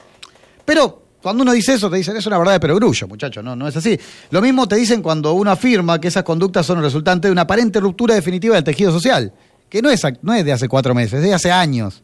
Pero 0.65 1.08
cuando 1.23 1.43
uno 1.43 1.53
dice 1.53 1.75
eso, 1.75 1.91
te 1.91 1.97
dicen, 1.97 2.17
es 2.17 2.27
una 2.27 2.39
verdad 2.39 2.53
de 2.53 2.61
perogrullo, 2.61 3.09
muchacho, 3.09 3.43
no, 3.43 3.57
no 3.57 3.67
es 3.67 3.77
así. 3.77 3.99
Lo 4.31 4.41
mismo 4.41 4.69
te 4.69 4.77
dicen 4.77 5.03
cuando 5.03 5.33
uno 5.33 5.51
afirma 5.51 6.01
que 6.01 6.09
esas 6.09 6.23
conductas 6.23 6.65
son 6.65 6.79
el 6.79 6.85
resultante 6.85 7.27
de 7.27 7.33
una 7.33 7.43
aparente 7.43 7.81
ruptura 7.81 8.15
definitiva 8.15 8.55
del 8.55 8.63
tejido 8.63 8.93
social, 8.93 9.33
que 9.69 9.83
no 9.83 9.91
es, 9.91 10.01
de 10.01 10.53
hace 10.53 10.69
cuatro 10.69 10.95
meses, 10.95 11.15
es 11.15 11.23
de 11.23 11.35
hace 11.35 11.51
años. 11.51 12.03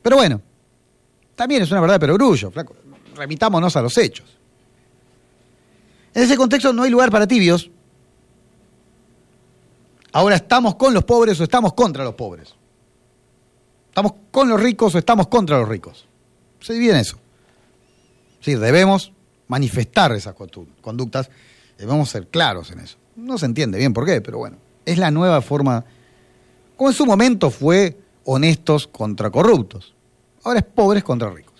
Pero 0.00 0.16
bueno, 0.16 0.40
también 1.34 1.62
es 1.62 1.70
una 1.70 1.80
verdad 1.80 1.96
de 1.96 2.00
perogrullo, 2.00 2.50
flaco. 2.50 2.74
Remitámonos 3.14 3.76
a 3.76 3.82
los 3.82 3.98
hechos. 3.98 4.26
En 6.14 6.22
ese 6.22 6.36
contexto 6.36 6.72
no 6.72 6.84
hay 6.84 6.90
lugar 6.90 7.10
para 7.10 7.26
tibios. 7.26 7.70
Ahora 10.12 10.36
estamos 10.36 10.76
con 10.76 10.94
los 10.94 11.04
pobres 11.04 11.38
o 11.38 11.44
estamos 11.44 11.74
contra 11.74 12.02
los 12.02 12.14
pobres. 12.14 12.54
Estamos 13.90 14.12
con 14.30 14.48
los 14.48 14.58
ricos 14.58 14.94
o 14.94 14.98
estamos 14.98 15.28
contra 15.28 15.58
los 15.58 15.68
ricos. 15.68 16.06
Se 16.60 16.72
divide 16.72 16.92
en 16.92 17.00
eso. 17.00 17.18
Sí, 18.40 18.54
debemos 18.54 19.12
manifestar 19.48 20.12
esas 20.12 20.34
conductas, 20.80 21.30
debemos 21.76 22.08
ser 22.10 22.28
claros 22.28 22.70
en 22.70 22.80
eso. 22.80 22.98
No 23.16 23.38
se 23.38 23.46
entiende 23.46 23.78
bien 23.78 23.92
por 23.92 24.06
qué, 24.06 24.20
pero 24.20 24.38
bueno, 24.38 24.58
es 24.84 24.98
la 24.98 25.10
nueva 25.10 25.42
forma, 25.42 25.84
como 26.76 26.90
en 26.90 26.94
su 26.94 27.06
momento 27.06 27.50
fue 27.50 27.96
honestos 28.24 28.86
contra 28.86 29.30
corruptos, 29.30 29.94
ahora 30.44 30.60
es 30.60 30.64
pobres 30.66 31.02
contra 31.02 31.30
ricos. 31.30 31.54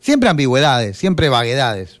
Siempre 0.00 0.28
ambigüedades, 0.28 0.98
siempre 0.98 1.28
vaguedades. 1.28 2.00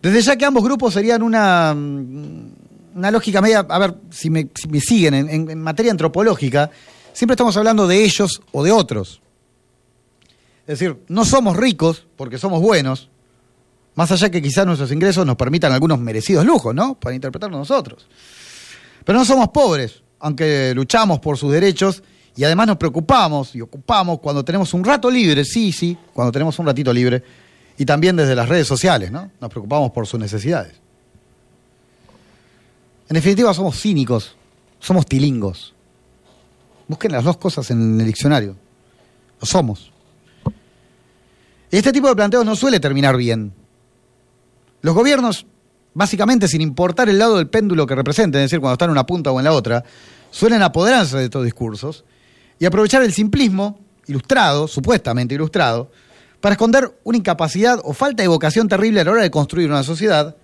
Desde 0.00 0.22
ya 0.22 0.36
que 0.36 0.44
ambos 0.44 0.62
grupos 0.62 0.94
serían 0.94 1.22
una, 1.22 1.74
mm, 1.74 2.52
una 2.94 3.10
lógica 3.10 3.42
media, 3.42 3.66
a 3.68 3.78
ver 3.78 3.94
si 4.10 4.30
me, 4.30 4.48
siguen, 4.80 5.14
en 5.14 5.60
materia 5.60 5.90
antropológica, 5.90 6.70
siempre 7.12 7.34
estamos 7.34 7.56
hablando 7.56 7.86
de 7.86 8.04
ellos 8.04 8.40
o 8.52 8.62
de 8.62 8.72
otros. 8.72 9.20
Es 10.66 10.78
decir, 10.78 10.98
no 11.08 11.24
somos 11.24 11.56
ricos 11.56 12.06
porque 12.16 12.38
somos 12.38 12.60
buenos, 12.60 13.08
más 13.94 14.10
allá 14.10 14.30
que 14.30 14.42
quizás 14.42 14.66
nuestros 14.66 14.90
ingresos 14.90 15.24
nos 15.24 15.36
permitan 15.36 15.72
algunos 15.72 15.98
merecidos 15.98 16.44
lujos, 16.44 16.74
¿no? 16.74 16.98
Para 16.98 17.14
interpretarnos 17.14 17.58
nosotros. 17.58 18.06
Pero 19.04 19.18
no 19.18 19.24
somos 19.24 19.48
pobres, 19.48 20.02
aunque 20.18 20.72
luchamos 20.74 21.20
por 21.20 21.38
sus 21.38 21.52
derechos 21.52 22.02
y 22.36 22.44
además 22.44 22.66
nos 22.66 22.76
preocupamos 22.76 23.54
y 23.54 23.60
ocupamos 23.60 24.18
cuando 24.18 24.44
tenemos 24.44 24.74
un 24.74 24.84
rato 24.84 25.10
libre, 25.10 25.44
sí, 25.44 25.72
sí, 25.72 25.96
cuando 26.12 26.32
tenemos 26.32 26.58
un 26.58 26.66
ratito 26.66 26.92
libre, 26.92 27.22
y 27.78 27.86
también 27.86 28.16
desde 28.16 28.34
las 28.34 28.48
redes 28.48 28.66
sociales, 28.66 29.10
¿no? 29.10 29.30
Nos 29.40 29.50
preocupamos 29.50 29.92
por 29.92 30.06
sus 30.06 30.18
necesidades. 30.18 30.74
En 33.08 33.14
definitiva, 33.14 33.54
somos 33.54 33.80
cínicos, 33.80 34.34
somos 34.80 35.06
tilingos. 35.06 35.74
Busquen 36.88 37.12
las 37.12 37.24
dos 37.24 37.36
cosas 37.36 37.70
en 37.70 38.00
el 38.00 38.06
diccionario. 38.06 38.56
Lo 39.40 39.46
somos. 39.46 39.92
Este 41.70 41.92
tipo 41.92 42.08
de 42.08 42.16
planteos 42.16 42.44
no 42.44 42.54
suele 42.56 42.80
terminar 42.80 43.16
bien. 43.16 43.52
Los 44.82 44.94
gobiernos, 44.94 45.46
básicamente 45.94 46.48
sin 46.48 46.60
importar 46.60 47.08
el 47.08 47.18
lado 47.18 47.36
del 47.36 47.48
péndulo 47.48 47.86
que 47.86 47.94
representen, 47.94 48.42
es 48.42 48.50
decir, 48.50 48.60
cuando 48.60 48.74
están 48.74 48.88
en 48.88 48.92
una 48.92 49.06
punta 49.06 49.32
o 49.32 49.38
en 49.38 49.44
la 49.44 49.52
otra, 49.52 49.84
suelen 50.30 50.62
apoderarse 50.62 51.16
de 51.16 51.24
estos 51.24 51.44
discursos 51.44 52.04
y 52.58 52.66
aprovechar 52.66 53.02
el 53.02 53.12
simplismo 53.12 53.80
ilustrado, 54.06 54.68
supuestamente 54.68 55.34
ilustrado, 55.34 55.90
para 56.40 56.52
esconder 56.52 56.98
una 57.02 57.18
incapacidad 57.18 57.80
o 57.82 57.92
falta 57.92 58.22
de 58.22 58.28
vocación 58.28 58.68
terrible 58.68 59.00
a 59.00 59.04
la 59.04 59.10
hora 59.10 59.22
de 59.22 59.30
construir 59.30 59.68
una 59.68 59.82
sociedad 59.82 60.36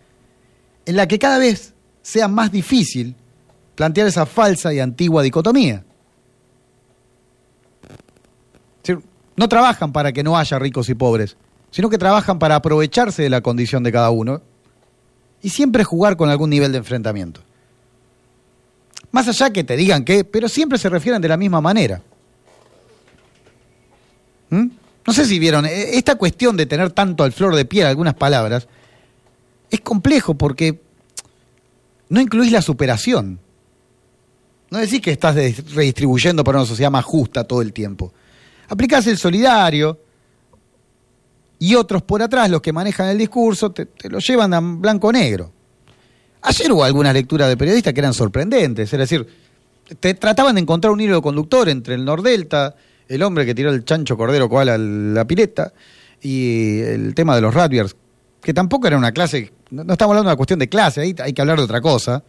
en 0.84 0.96
la 0.96 1.06
que 1.06 1.18
cada 1.18 1.38
vez 1.38 1.74
sea 2.02 2.26
más 2.26 2.50
difícil 2.50 3.14
plantear 3.76 4.08
esa 4.08 4.26
falsa 4.26 4.74
y 4.74 4.80
antigua 4.80 5.22
dicotomía. 5.22 5.84
No 9.36 9.48
trabajan 9.48 9.92
para 9.92 10.12
que 10.12 10.22
no 10.22 10.36
haya 10.36 10.58
ricos 10.58 10.88
y 10.88 10.94
pobres, 10.94 11.36
sino 11.70 11.88
que 11.88 11.98
trabajan 11.98 12.38
para 12.38 12.56
aprovecharse 12.56 13.22
de 13.22 13.30
la 13.30 13.40
condición 13.40 13.82
de 13.82 13.92
cada 13.92 14.10
uno 14.10 14.42
y 15.42 15.50
siempre 15.50 15.84
jugar 15.84 16.16
con 16.16 16.28
algún 16.28 16.50
nivel 16.50 16.72
de 16.72 16.78
enfrentamiento. 16.78 17.40
Más 19.10 19.28
allá 19.28 19.50
que 19.50 19.64
te 19.64 19.76
digan 19.76 20.04
que, 20.04 20.24
pero 20.24 20.48
siempre 20.48 20.78
se 20.78 20.88
refieren 20.88 21.20
de 21.20 21.28
la 21.28 21.36
misma 21.36 21.60
manera. 21.60 22.00
¿Mm? 24.50 24.68
No 25.06 25.12
sé 25.12 25.26
si 25.26 25.38
vieron, 25.38 25.66
e-, 25.66 25.96
esta 25.96 26.14
cuestión 26.14 26.56
de 26.56 26.66
tener 26.66 26.92
tanto 26.92 27.24
al 27.24 27.32
flor 27.32 27.54
de 27.54 27.64
piel 27.64 27.86
algunas 27.86 28.14
palabras 28.14 28.68
es 29.70 29.80
complejo 29.80 30.34
porque 30.34 30.80
no 32.10 32.20
incluís 32.20 32.52
la 32.52 32.62
superación. 32.62 33.40
No 34.70 34.78
decís 34.78 35.00
que 35.00 35.10
estás 35.10 35.34
redistribuyendo 35.34 36.44
para 36.44 36.58
una 36.58 36.66
sociedad 36.66 36.90
más 36.90 37.04
justa 37.04 37.44
todo 37.44 37.60
el 37.62 37.72
tiempo 37.72 38.12
aplicás 38.68 39.06
el 39.06 39.18
solidario 39.18 39.98
y 41.58 41.74
otros 41.74 42.02
por 42.02 42.20
atrás, 42.22 42.50
los 42.50 42.60
que 42.60 42.72
manejan 42.72 43.08
el 43.08 43.18
discurso, 43.18 43.70
te, 43.70 43.88
lo 44.08 44.18
llevan 44.18 44.52
a 44.52 44.60
blanco-negro. 44.60 45.52
Ayer 46.42 46.72
hubo 46.72 46.82
algunas 46.82 47.14
lecturas 47.14 47.48
de 47.48 47.56
periodistas 47.56 47.92
que 47.92 48.00
eran 48.00 48.14
sorprendentes, 48.14 48.92
es 48.92 48.98
decir, 48.98 49.26
te 50.00 50.14
trataban 50.14 50.56
de 50.56 50.62
encontrar 50.62 50.92
un 50.92 51.00
hilo 51.00 51.22
conductor 51.22 51.68
entre 51.68 51.94
el 51.94 52.04
Nordelta, 52.04 52.74
el 53.06 53.22
hombre 53.22 53.46
que 53.46 53.54
tiró 53.54 53.70
el 53.70 53.84
chancho 53.84 54.16
cordero 54.16 54.48
cual 54.48 54.70
a 54.70 54.78
la 54.78 55.24
pileta, 55.24 55.72
y 56.20 56.80
el 56.80 57.14
tema 57.14 57.36
de 57.36 57.42
los 57.42 57.54
Radbiers, 57.54 57.94
que 58.40 58.52
tampoco 58.52 58.88
era 58.88 58.96
una 58.96 59.12
clase, 59.12 59.52
no, 59.70 59.82
estamos 59.82 60.12
hablando 60.12 60.28
de 60.28 60.32
una 60.32 60.36
cuestión 60.36 60.58
de 60.58 60.68
clase, 60.68 61.00
ahí 61.00 61.14
hay 61.22 61.32
que 61.32 61.40
hablar 61.40 61.58
de 61.58 61.64
otra 61.64 61.80
cosa. 61.80 62.24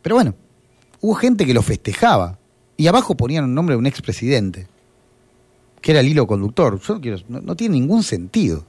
Pero 0.00 0.14
bueno, 0.14 0.34
hubo 1.00 1.14
gente 1.14 1.44
que 1.44 1.54
lo 1.54 1.62
festejaba. 1.62 2.38
Y 2.80 2.86
abajo 2.86 3.14
ponían 3.14 3.44
un 3.44 3.54
nombre 3.54 3.74
de 3.74 3.78
un 3.78 3.84
expresidente, 3.84 4.66
que 5.82 5.90
era 5.90 6.00
el 6.00 6.08
hilo 6.08 6.26
conductor. 6.26 6.80
Yo 6.80 6.98
quiero, 6.98 7.18
no, 7.28 7.54
tiene 7.54 7.74
ningún 7.74 8.02
sentido. 8.02 8.64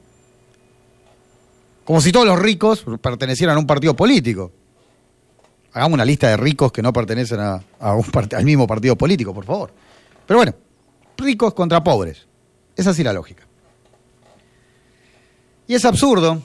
Como 1.85 2.01
si 2.01 2.11
todos 2.11 2.27
los 2.27 2.37
ricos 2.37 2.83
pertenecieran 3.01 3.55
a 3.55 3.59
un 3.59 3.65
partido 3.65 3.95
político. 3.95 4.51
Hagamos 5.71 5.93
una 5.93 6.03
lista 6.03 6.27
de 6.27 6.35
ricos 6.35 6.73
que 6.73 6.81
no 6.81 6.91
pertenecen 6.91 7.39
a, 7.39 7.63
al 7.79 8.43
mismo 8.43 8.67
partido 8.67 8.97
político, 8.97 9.33
por 9.33 9.45
favor. 9.45 9.71
Pero 10.27 10.39
bueno, 10.39 10.55
ricos 11.15 11.53
contra 11.53 11.81
pobres. 11.81 12.27
Es 12.75 12.87
así 12.87 13.05
la 13.05 13.13
lógica. 13.13 13.47
Y 15.69 15.73
es 15.73 15.85
absurdo, 15.85 16.43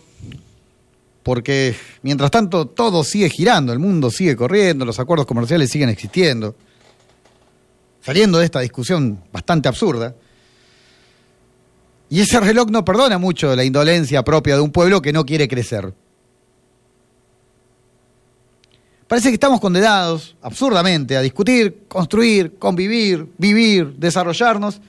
porque 1.25 1.75
mientras 2.03 2.31
tanto 2.31 2.67
todo 2.69 3.03
sigue 3.03 3.29
girando, 3.29 3.73
el 3.73 3.81
mundo 3.81 4.09
sigue 4.09 4.37
corriendo, 4.37 4.85
los 4.85 5.01
acuerdos 5.01 5.27
comerciales 5.27 5.69
siguen 5.69 5.89
existiendo 5.89 6.55
saliendo 8.07 8.38
de 8.38 8.45
esta 8.45 8.61
discusión 8.61 9.21
bastante 9.33 9.66
absurda. 9.69 10.14
Y 12.09 12.21
ese 12.21 12.38
reloj 12.38 12.71
no 12.71 12.85
perdona 12.85 13.19
mucho 13.19 13.57
la 13.57 13.64
indolencia 13.64 14.23
propia 14.23 14.55
de 14.55 14.61
un 14.61 14.71
pueblo 14.71 15.03
que 15.03 15.12
no 15.12 15.27
quiere 15.27 15.49
crecer. 15.49 15.92
Parece 19.09 19.31
que 19.31 19.35
estamos 19.35 19.61
condenados, 19.61 20.37
absurdamente, 20.40 21.16
a 21.16 21.21
discutir, 21.21 21.87
construir, 21.88 22.57
convivir, 22.61 23.27
vivir, 23.38 23.95
desarrollarnos 23.97 24.81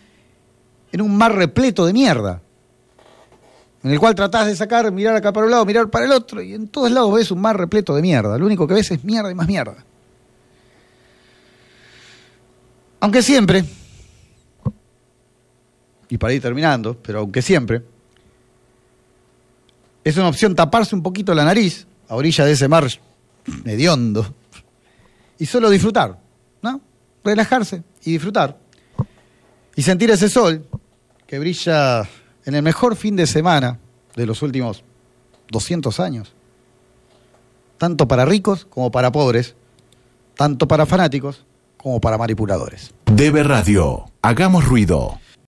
en 0.92 1.02
un 1.02 1.18
mar 1.18 1.34
repleto 1.34 1.88
de 1.88 1.94
mierda, 1.94 2.40
en 3.84 3.92
el 3.92 4.00
cual 4.00 4.14
tratás 4.14 4.46
de 4.46 4.56
sacar, 4.56 4.92
mirar 4.92 5.16
acá 5.16 5.34
para 5.34 5.48
un 5.48 5.52
lado, 5.52 5.66
mirar 5.66 5.90
para 5.90 6.06
el 6.06 6.12
otro, 6.12 6.40
y 6.40 6.54
en 6.54 6.68
todos 6.68 6.92
lados 6.92 7.12
ves 7.16 7.32
un 7.32 7.42
mar 7.42 7.58
repleto 7.58 7.96
de 7.96 8.04
mierda. 8.04 8.38
Lo 8.38 8.46
único 8.46 8.68
que 8.68 8.76
ves 8.76 8.92
es 8.92 9.04
mierda 9.04 9.32
y 9.32 9.36
más 9.36 9.48
mierda. 9.48 9.84
Aunque 13.00 13.22
siempre, 13.22 13.64
y 16.10 16.18
para 16.18 16.34
ir 16.34 16.42
terminando, 16.42 16.98
pero 16.98 17.20
aunque 17.20 17.42
siempre, 17.42 17.84
es 20.04 20.18
una 20.18 20.30
opción 20.30 20.56
taparse 20.56 20.96
un 20.96 21.04
poquito 21.04 21.34
la 21.34 21.44
nariz 21.44 21.86
a 22.08 22.16
orilla 22.16 22.46
de 22.46 22.54
ese 22.54 22.68
mar 22.68 22.88
hediondo 23.66 24.34
y 25.38 25.46
solo 25.46 25.70
disfrutar, 25.70 26.18
¿no? 26.62 26.82
Relajarse 27.24 27.84
y 28.04 28.14
disfrutar. 28.14 28.58
Y 29.76 29.84
sentir 29.84 30.10
ese 30.10 30.30
sol 30.30 30.66
que 31.28 31.38
brilla 31.38 32.08
en 32.46 32.56
el 32.56 32.64
mejor 32.64 32.96
fin 32.96 33.16
de 33.16 33.28
semana 33.28 33.80
de 34.16 34.26
los 34.26 34.42
últimos 34.42 34.84
200 35.52 36.00
años. 36.00 36.34
Tanto 37.78 38.08
para 38.08 38.26
ricos 38.26 38.66
como 38.66 38.90
para 38.90 39.12
pobres, 39.12 39.56
tanto 40.36 40.68
para 40.68 40.86
fanáticos 40.86 41.46
como 41.78 42.00
para 42.02 42.18
manipuladores. 42.18 42.94
Debe 43.06 43.44
Radio. 43.44 44.06
Hagamos 44.22 44.66
ruido. 44.66 45.20